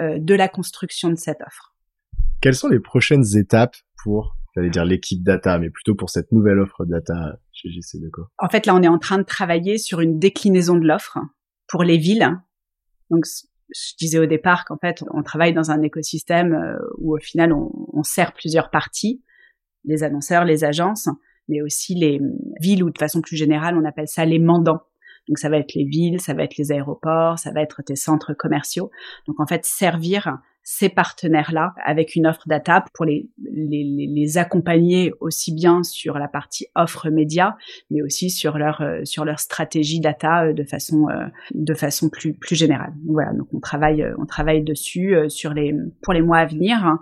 euh, 0.00 0.18
de 0.18 0.34
la 0.34 0.48
construction 0.48 1.08
de 1.08 1.16
cette 1.16 1.40
offre. 1.40 1.74
Quelles 2.40 2.54
sont 2.54 2.68
les 2.68 2.80
prochaines 2.80 3.36
étapes 3.36 3.76
pour, 4.02 4.36
j'allais 4.54 4.70
dire 4.70 4.84
l'équipe 4.84 5.22
data, 5.22 5.58
mais 5.58 5.70
plutôt 5.70 5.94
pour 5.94 6.10
cette 6.10 6.32
nouvelle 6.32 6.58
offre 6.58 6.84
data 6.84 7.38
chez 7.52 7.68
GC2Co 7.68 8.26
En 8.38 8.48
fait, 8.48 8.66
là, 8.66 8.74
on 8.74 8.82
est 8.82 8.88
en 8.88 8.98
train 8.98 9.18
de 9.18 9.24
travailler 9.24 9.78
sur 9.78 10.00
une 10.00 10.18
déclinaison 10.18 10.76
de 10.76 10.86
l'offre 10.86 11.18
pour 11.68 11.82
les 11.82 11.96
villes. 11.96 12.28
Donc, 13.10 13.24
je 13.74 13.96
disais 13.98 14.18
au 14.18 14.26
départ 14.26 14.64
qu'en 14.64 14.78
fait, 14.78 15.04
on 15.12 15.22
travaille 15.22 15.54
dans 15.54 15.70
un 15.70 15.82
écosystème 15.82 16.54
euh, 16.54 16.76
où 16.98 17.16
au 17.16 17.20
final, 17.20 17.52
on, 17.52 17.70
on, 17.92 18.02
sert 18.02 18.32
plusieurs 18.32 18.70
parties, 18.70 19.22
les 19.84 20.02
annonceurs, 20.02 20.44
les 20.44 20.64
agences, 20.64 21.08
mais 21.48 21.60
aussi 21.60 21.94
les 21.94 22.20
villes 22.60 22.84
ou 22.84 22.90
de 22.90 22.98
façon 22.98 23.20
plus 23.20 23.36
générale, 23.36 23.76
on 23.76 23.84
appelle 23.84 24.08
ça 24.08 24.24
les 24.24 24.38
mandants. 24.38 24.82
Donc 25.28 25.38
ça 25.38 25.48
va 25.48 25.58
être 25.58 25.74
les 25.74 25.84
villes, 25.84 26.20
ça 26.20 26.34
va 26.34 26.44
être 26.44 26.56
les 26.56 26.70
aéroports, 26.70 27.38
ça 27.38 27.50
va 27.50 27.62
être 27.62 27.82
tes 27.82 27.96
centres 27.96 28.34
commerciaux. 28.34 28.90
Donc 29.26 29.40
en 29.40 29.46
fait, 29.46 29.64
servir 29.64 30.38
ces 30.64 30.88
partenaires-là 30.88 31.74
avec 31.84 32.16
une 32.16 32.26
offre 32.26 32.48
data 32.48 32.86
pour 32.94 33.04
les, 33.04 33.28
les, 33.52 33.84
les, 33.84 34.38
accompagner 34.38 35.12
aussi 35.20 35.54
bien 35.54 35.82
sur 35.82 36.18
la 36.18 36.26
partie 36.26 36.66
offre 36.74 37.10
média, 37.10 37.58
mais 37.90 38.00
aussi 38.00 38.30
sur 38.30 38.56
leur 38.56 38.80
euh, 38.80 39.04
sur 39.04 39.26
leur 39.26 39.40
stratégie 39.40 40.00
data 40.00 40.46
euh, 40.46 40.52
de 40.54 40.64
façon 40.64 41.06
euh, 41.10 41.26
de 41.52 41.74
façon 41.74 42.08
plus 42.08 42.32
plus 42.32 42.56
générale. 42.56 42.94
voilà, 43.06 43.34
donc 43.34 43.48
on 43.52 43.60
travaille 43.60 44.06
on 44.18 44.24
travaille 44.24 44.62
dessus 44.62 45.14
sur 45.28 45.52
les 45.52 45.74
pour 46.02 46.14
les 46.14 46.22
mois 46.22 46.38
à 46.38 46.46
venir 46.46 46.96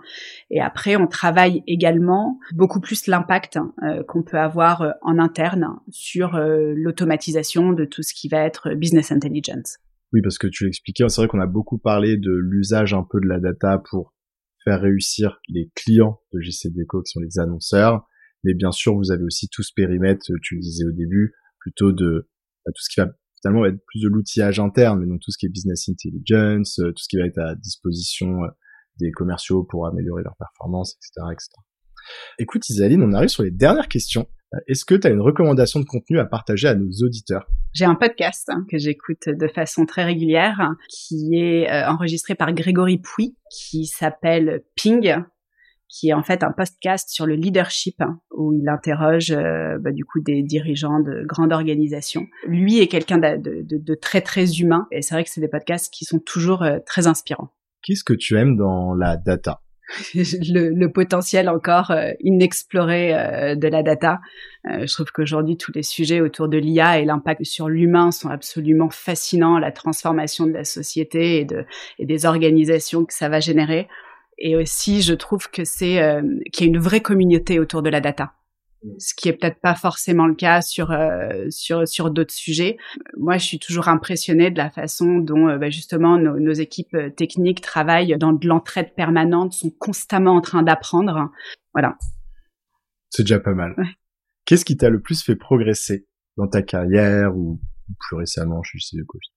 et 0.51 0.59
après 0.59 0.97
on 0.97 1.07
travaille 1.07 1.63
également 1.65 2.39
beaucoup 2.51 2.81
plus 2.81 3.07
l'impact 3.07 3.59
qu'on 4.09 4.23
peut 4.23 4.39
avoir 4.39 4.93
en 5.01 5.19
interne 5.19 5.79
sur 5.89 6.37
l'automatisation 6.37 7.71
de 7.71 7.85
tout 7.85 8.03
ce 8.03 8.13
qui 8.13 8.27
va 8.27 8.39
être 8.39 8.73
business 8.73 9.11
intelligence. 9.11 9.77
Oui, 10.13 10.21
parce 10.21 10.37
que 10.37 10.47
tu 10.47 10.65
l'expliquais, 10.65 11.09
c'est 11.09 11.21
vrai 11.21 11.27
qu'on 11.27 11.39
a 11.39 11.47
beaucoup 11.47 11.79
parlé 11.79 12.17
de 12.17 12.31
l'usage 12.31 12.93
un 12.93 13.03
peu 13.03 13.19
de 13.19 13.27
la 13.27 13.39
data 13.39 13.81
pour 13.89 14.13
faire 14.63 14.79
réussir 14.79 15.39
les 15.49 15.71
clients 15.75 16.21
de 16.31 16.39
GCDeco 16.39 17.01
qui 17.01 17.11
sont 17.11 17.19
les 17.19 17.39
annonceurs. 17.39 18.07
Mais 18.43 18.53
bien 18.53 18.71
sûr, 18.71 18.95
vous 18.95 19.11
avez 19.11 19.23
aussi 19.23 19.47
tout 19.49 19.63
ce 19.63 19.71
périmètre, 19.75 20.25
tu 20.43 20.55
le 20.55 20.61
disais 20.61 20.85
au 20.85 20.91
début, 20.91 21.33
plutôt 21.59 21.91
de 21.91 22.29
bah, 22.65 22.71
tout 22.75 22.81
ce 22.81 22.93
qui 22.93 22.99
va 22.99 23.11
finalement 23.41 23.65
être 23.65 23.79
plus 23.87 24.01
de 24.01 24.07
l'outillage 24.07 24.59
interne, 24.59 24.99
mais 24.99 25.07
donc 25.07 25.21
tout 25.21 25.31
ce 25.31 25.37
qui 25.37 25.47
est 25.47 25.49
business 25.49 25.89
intelligence, 25.89 26.79
euh, 26.79 26.91
tout 26.91 27.03
ce 27.03 27.07
qui 27.09 27.17
va 27.17 27.25
être 27.25 27.39
à 27.39 27.55
disposition 27.55 28.43
euh, 28.43 28.47
des 28.99 29.11
commerciaux 29.11 29.63
pour 29.63 29.87
améliorer 29.87 30.23
leur 30.23 30.35
performance, 30.37 30.95
etc., 30.95 31.27
etc. 31.31 31.49
Écoute 32.37 32.69
Isaline, 32.69 33.01
on 33.01 33.13
arrive 33.13 33.29
sur 33.29 33.43
les 33.43 33.51
dernières 33.51 33.87
questions. 33.87 34.27
Est-ce 34.67 34.85
que 34.85 34.95
tu 34.95 35.07
as 35.07 35.09
une 35.09 35.21
recommandation 35.21 35.79
de 35.79 35.85
contenu 35.85 36.19
à 36.19 36.25
partager 36.25 36.67
à 36.67 36.75
nos 36.75 36.91
auditeurs? 37.03 37.47
J'ai 37.73 37.85
un 37.85 37.95
podcast 37.95 38.49
hein, 38.49 38.65
que 38.69 38.77
j'écoute 38.77 39.27
de 39.27 39.47
façon 39.47 39.85
très 39.85 40.03
régulière 40.03 40.71
qui 40.89 41.35
est 41.35 41.71
euh, 41.71 41.87
enregistré 41.89 42.35
par 42.35 42.53
Grégory 42.53 42.99
Pouy 42.99 43.35
qui 43.49 43.85
s'appelle 43.85 44.63
Ping 44.75 45.23
qui 45.93 46.09
est 46.09 46.13
en 46.13 46.23
fait 46.23 46.43
un 46.43 46.51
podcast 46.51 47.09
sur 47.09 47.27
le 47.27 47.35
leadership 47.35 48.01
hein, 48.01 48.19
où 48.31 48.51
il 48.53 48.67
interroge 48.67 49.31
euh, 49.31 49.77
bah, 49.79 49.91
du 49.91 50.05
coup 50.05 50.19
des 50.21 50.41
dirigeants 50.41 50.99
de 50.99 51.23
grandes 51.25 51.53
organisations. 51.53 52.25
Lui 52.47 52.79
est 52.79 52.87
quelqu'un 52.87 53.19
de, 53.19 53.37
de, 53.37 53.77
de, 53.77 53.95
très 53.95 54.21
très 54.21 54.59
humain 54.59 54.87
et 54.91 55.03
c'est 55.03 55.13
vrai 55.13 55.23
que 55.23 55.29
c'est 55.29 55.41
des 55.41 55.47
podcasts 55.47 55.93
qui 55.93 56.05
sont 56.05 56.19
toujours 56.19 56.63
euh, 56.63 56.79
très 56.85 57.05
inspirants. 57.05 57.49
Qu'est-ce 57.83 58.03
que 58.03 58.13
tu 58.13 58.37
aimes 58.37 58.55
dans 58.55 58.95
la 58.95 59.17
data? 59.17 59.62
le, 60.15 60.69
le, 60.69 60.91
potentiel 60.91 61.49
encore 61.49 61.91
euh, 61.91 62.11
inexploré 62.21 63.11
de 63.55 63.67
la 63.67 63.83
data. 63.83 64.21
je 64.65 64.91
trouve 64.93 65.11
qu'aujourd'hui 65.11 65.57
tous 65.57 65.71
les 65.73 65.83
sujets 65.83 66.21
autour 66.21 66.47
de 66.47 66.57
l'IA 66.57 66.99
et 66.99 67.05
l'impact 67.05 67.43
sur 67.43 67.69
l'humain 67.69 68.11
sont 68.11 68.29
absolument 68.29 68.89
fascinants, 68.89 69.59
la 69.59 69.71
transformation 69.71 70.45
de 70.47 70.53
la 70.53 70.63
société 70.63 71.39
et, 71.39 71.45
de, 71.45 71.65
et 71.99 72.05
des 72.05 72.25
organisations 72.25 73.05
que 73.05 73.13
ça 73.13 73.29
va 73.29 73.39
générer. 73.39 73.87
Et 74.37 74.55
aussi, 74.55 75.01
je 75.01 75.13
trouve 75.13 75.49
que 75.49 75.63
c'est 75.63 76.01
euh, 76.01 76.21
qu'il 76.51 76.65
y 76.65 76.69
a 76.69 76.73
une 76.73 76.79
vraie 76.79 77.01
communauté 77.01 77.59
autour 77.59 77.81
de 77.81 77.89
la 77.89 78.01
data. 78.01 78.33
Ce 78.97 79.13
qui 79.15 79.29
est 79.29 79.33
peut-être 79.33 79.59
pas 79.59 79.75
forcément 79.75 80.27
le 80.27 80.35
cas 80.35 80.61
sur 80.61 80.91
euh, 80.91 81.45
sur 81.49 81.87
sur 81.87 82.11
d'autres 82.11 82.33
sujets. 82.33 82.77
Moi, 83.17 83.37
je 83.37 83.45
suis 83.45 83.59
toujours 83.59 83.87
impressionnée 83.87 84.51
de 84.51 84.57
la 84.57 84.69
façon 84.69 85.19
dont 85.19 85.47
euh, 85.47 85.57
bah, 85.57 85.69
justement 85.69 86.17
nos, 86.17 86.39
nos, 86.39 86.53
équipes 86.53 86.97
techniques 87.15 87.61
travaillent 87.61 88.17
dans 88.17 88.33
de 88.33 88.47
l'entraide 88.47 88.93
permanente, 88.95 89.53
sont 89.53 89.71
constamment 89.71 90.35
en 90.35 90.41
train 90.41 90.63
d'apprendre. 90.63 91.31
Voilà. 91.73 91.97
C'est 93.09 93.23
déjà 93.23 93.39
pas 93.39 93.53
mal. 93.53 93.75
Qu'est-ce 94.45 94.65
qui 94.65 94.77
t'a 94.77 94.89
le 94.89 95.01
plus 95.01 95.23
fait 95.23 95.35
progresser 95.35 96.05
dans 96.37 96.47
ta 96.47 96.61
carrière 96.61 97.35
ou 97.35 97.59
plus 97.99 98.17
récemment 98.17 98.61
chez 98.63 98.97
de 98.97 99.03
Covid? 99.03 99.29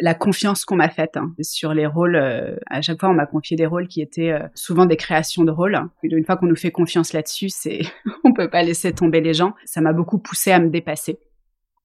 La 0.00 0.14
confiance 0.14 0.64
qu'on 0.64 0.76
m'a 0.76 0.88
faite 0.88 1.16
hein, 1.16 1.34
sur 1.40 1.74
les 1.74 1.86
rôles. 1.86 2.16
Euh, 2.16 2.56
à 2.66 2.82
chaque 2.82 3.00
fois, 3.00 3.10
on 3.10 3.14
m'a 3.14 3.26
confié 3.26 3.56
des 3.56 3.66
rôles 3.66 3.88
qui 3.88 4.00
étaient 4.00 4.32
euh, 4.32 4.46
souvent 4.54 4.86
des 4.86 4.96
créations 4.96 5.44
de 5.44 5.50
rôles. 5.50 5.78
Une 6.02 6.24
fois 6.24 6.36
qu'on 6.36 6.46
nous 6.46 6.56
fait 6.56 6.70
confiance 6.70 7.12
là-dessus, 7.12 7.48
c'est 7.48 7.80
on 8.24 8.32
peut 8.32 8.50
pas 8.50 8.62
laisser 8.62 8.92
tomber 8.92 9.20
les 9.20 9.34
gens. 9.34 9.54
Ça 9.64 9.80
m'a 9.80 9.92
beaucoup 9.92 10.18
poussé 10.18 10.50
à 10.50 10.58
me 10.58 10.68
dépasser 10.68 11.18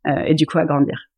euh, 0.08 0.24
et 0.26 0.36
du 0.36 0.46
coup 0.46 0.58
à 0.58 0.66
grandir. 0.66 1.10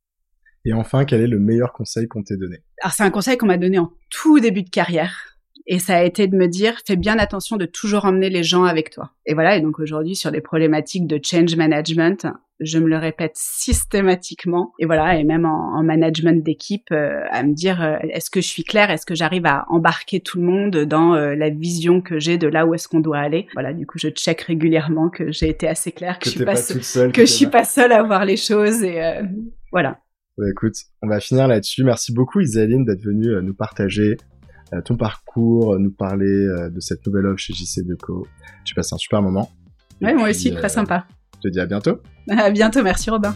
Et 0.63 0.73
enfin, 0.73 1.05
quel 1.05 1.21
est 1.21 1.27
le 1.27 1.39
meilleur 1.39 1.73
conseil 1.73 2.07
qu'on 2.07 2.23
t'ait 2.23 2.37
donné? 2.37 2.57
Alors 2.81 2.93
c'est 2.93 3.03
un 3.03 3.09
conseil 3.09 3.37
qu'on 3.37 3.47
m'a 3.47 3.57
donné 3.57 3.79
en 3.79 3.91
tout 4.09 4.39
début 4.39 4.63
de 4.63 4.69
carrière. 4.69 5.30
Et 5.73 5.79
ça 5.79 5.95
a 5.95 6.03
été 6.03 6.27
de 6.27 6.35
me 6.35 6.47
dire, 6.47 6.73
fais 6.85 6.97
bien 6.97 7.17
attention 7.17 7.55
de 7.55 7.65
toujours 7.65 8.03
emmener 8.03 8.29
les 8.29 8.43
gens 8.43 8.65
avec 8.65 8.89
toi. 8.89 9.11
Et 9.25 9.33
voilà, 9.33 9.55
et 9.55 9.61
donc 9.61 9.79
aujourd'hui, 9.79 10.17
sur 10.17 10.29
des 10.29 10.41
problématiques 10.41 11.07
de 11.07 11.17
change 11.23 11.55
management, 11.55 12.27
je 12.59 12.77
me 12.77 12.89
le 12.89 12.97
répète 12.97 13.31
systématiquement. 13.35 14.73
Et 14.79 14.85
voilà, 14.85 15.17
et 15.17 15.23
même 15.23 15.45
en, 15.45 15.81
management 15.81 16.43
d'équipe, 16.43 16.91
euh, 16.91 17.21
à 17.31 17.43
me 17.43 17.53
dire, 17.53 17.81
euh, 17.81 17.95
est-ce 18.09 18.29
que 18.29 18.41
je 18.41 18.49
suis 18.49 18.65
claire? 18.65 18.91
Est-ce 18.91 19.05
que 19.05 19.15
j'arrive 19.15 19.45
à 19.45 19.63
embarquer 19.69 20.19
tout 20.19 20.41
le 20.41 20.45
monde 20.45 20.75
dans 20.75 21.15
euh, 21.15 21.35
la 21.35 21.49
vision 21.49 22.01
que 22.01 22.19
j'ai 22.19 22.37
de 22.37 22.49
là 22.49 22.65
où 22.65 22.73
est-ce 22.73 22.89
qu'on 22.89 22.99
doit 22.99 23.19
aller? 23.19 23.47
Voilà, 23.53 23.71
du 23.71 23.87
coup, 23.87 23.97
je 23.97 24.09
check 24.09 24.41
régulièrement 24.41 25.09
que 25.09 25.31
j'ai 25.31 25.47
été 25.47 25.69
assez 25.69 25.93
claire, 25.93 26.19
que, 26.19 26.25
je 26.25 26.31
suis 26.31 26.43
pas, 26.43 26.57
seule, 26.57 27.13
que, 27.13 27.21
je 27.21 27.31
suis 27.31 27.47
pas 27.47 27.63
seule 27.63 27.93
à 27.93 28.03
voir 28.03 28.25
les 28.25 28.35
choses. 28.35 28.83
Et 28.83 28.99
voilà. 29.71 29.99
Bah, 30.37 30.43
écoute, 30.51 30.75
on 31.01 31.07
va 31.07 31.21
finir 31.21 31.47
là-dessus. 31.47 31.85
Merci 31.85 32.13
beaucoup 32.13 32.41
Isaline 32.41 32.83
d'être 32.83 33.01
venue 33.01 33.41
nous 33.41 33.53
partager 33.53 34.17
ton 34.85 34.95
parcours, 34.95 35.77
nous 35.79 35.91
parler 35.91 36.47
de 36.71 36.79
cette 36.79 37.05
nouvelle 37.05 37.25
offre 37.27 37.39
chez 37.39 37.53
JC 37.53 37.85
Deco. 37.85 38.27
J'ai 38.63 38.73
passé 38.73 38.95
un 38.95 38.97
super 38.97 39.21
moment. 39.21 39.51
Ouais, 40.01 40.13
moi 40.13 40.29
aussi, 40.29 40.53
très 40.53 40.69
sympa. 40.69 41.05
Je 41.35 41.49
te 41.49 41.53
dis 41.53 41.59
à 41.59 41.65
bientôt. 41.65 41.99
À 42.29 42.49
bientôt, 42.51 42.83
merci 42.83 43.09
Robin. 43.09 43.35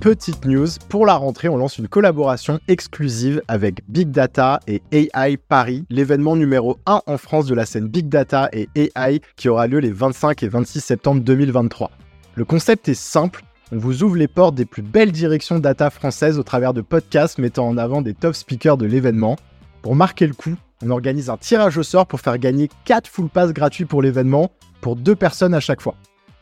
Petite 0.00 0.46
news, 0.46 0.66
pour 0.88 1.06
la 1.06 1.14
rentrée, 1.14 1.48
on 1.48 1.56
lance 1.56 1.78
une 1.78 1.86
collaboration 1.86 2.58
exclusive 2.66 3.40
avec 3.46 3.88
Big 3.88 4.10
Data 4.10 4.58
et 4.66 4.82
AI 4.90 5.36
Paris, 5.36 5.84
l'événement 5.90 6.34
numéro 6.34 6.76
1 6.86 7.02
en 7.06 7.18
France 7.18 7.46
de 7.46 7.54
la 7.54 7.66
scène 7.66 7.86
Big 7.86 8.08
Data 8.08 8.48
et 8.52 8.68
AI 8.74 9.20
qui 9.36 9.48
aura 9.48 9.68
lieu 9.68 9.78
les 9.78 9.92
25 9.92 10.42
et 10.42 10.48
26 10.48 10.80
septembre 10.80 11.22
2023. 11.22 11.92
Le 12.34 12.44
concept 12.44 12.88
est 12.88 12.94
simple, 12.94 13.44
on 13.72 13.78
vous 13.78 14.02
ouvre 14.02 14.16
les 14.16 14.28
portes 14.28 14.54
des 14.54 14.66
plus 14.66 14.82
belles 14.82 15.12
directions 15.12 15.58
data 15.58 15.88
françaises 15.88 16.38
au 16.38 16.42
travers 16.42 16.74
de 16.74 16.82
podcasts 16.82 17.38
mettant 17.38 17.66
en 17.66 17.78
avant 17.78 18.02
des 18.02 18.12
top 18.12 18.34
speakers 18.34 18.76
de 18.76 18.84
l'événement. 18.84 19.36
Pour 19.80 19.96
marquer 19.96 20.26
le 20.26 20.34
coup, 20.34 20.54
on 20.84 20.90
organise 20.90 21.30
un 21.30 21.38
tirage 21.38 21.78
au 21.78 21.82
sort 21.82 22.06
pour 22.06 22.20
faire 22.20 22.36
gagner 22.36 22.68
4 22.84 23.08
full 23.08 23.30
pass 23.30 23.52
gratuits 23.54 23.86
pour 23.86 24.02
l'événement 24.02 24.52
pour 24.82 24.94
deux 24.94 25.16
personnes 25.16 25.54
à 25.54 25.60
chaque 25.60 25.80
fois. 25.80 25.94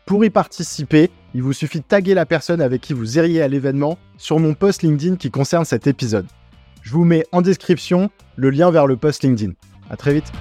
Pour 0.06 0.24
y 0.24 0.30
participer, 0.30 1.08
il 1.32 1.42
vous 1.42 1.52
suffit 1.52 1.78
de 1.78 1.84
taguer 1.84 2.14
la 2.14 2.26
personne 2.26 2.60
avec 2.60 2.80
qui 2.80 2.94
vous 2.94 3.16
iriez 3.16 3.42
à 3.42 3.48
l'événement 3.48 3.96
sur 4.16 4.40
mon 4.40 4.54
post 4.54 4.82
LinkedIn 4.82 5.14
qui 5.14 5.30
concerne 5.30 5.64
cet 5.64 5.86
épisode. 5.86 6.26
Je 6.82 6.90
vous 6.90 7.04
mets 7.04 7.24
en 7.30 7.42
description 7.42 8.10
le 8.34 8.50
lien 8.50 8.72
vers 8.72 8.88
le 8.88 8.96
post 8.96 9.22
LinkedIn. 9.22 9.52
À 9.88 9.96
très 9.96 10.14
vite. 10.14 10.32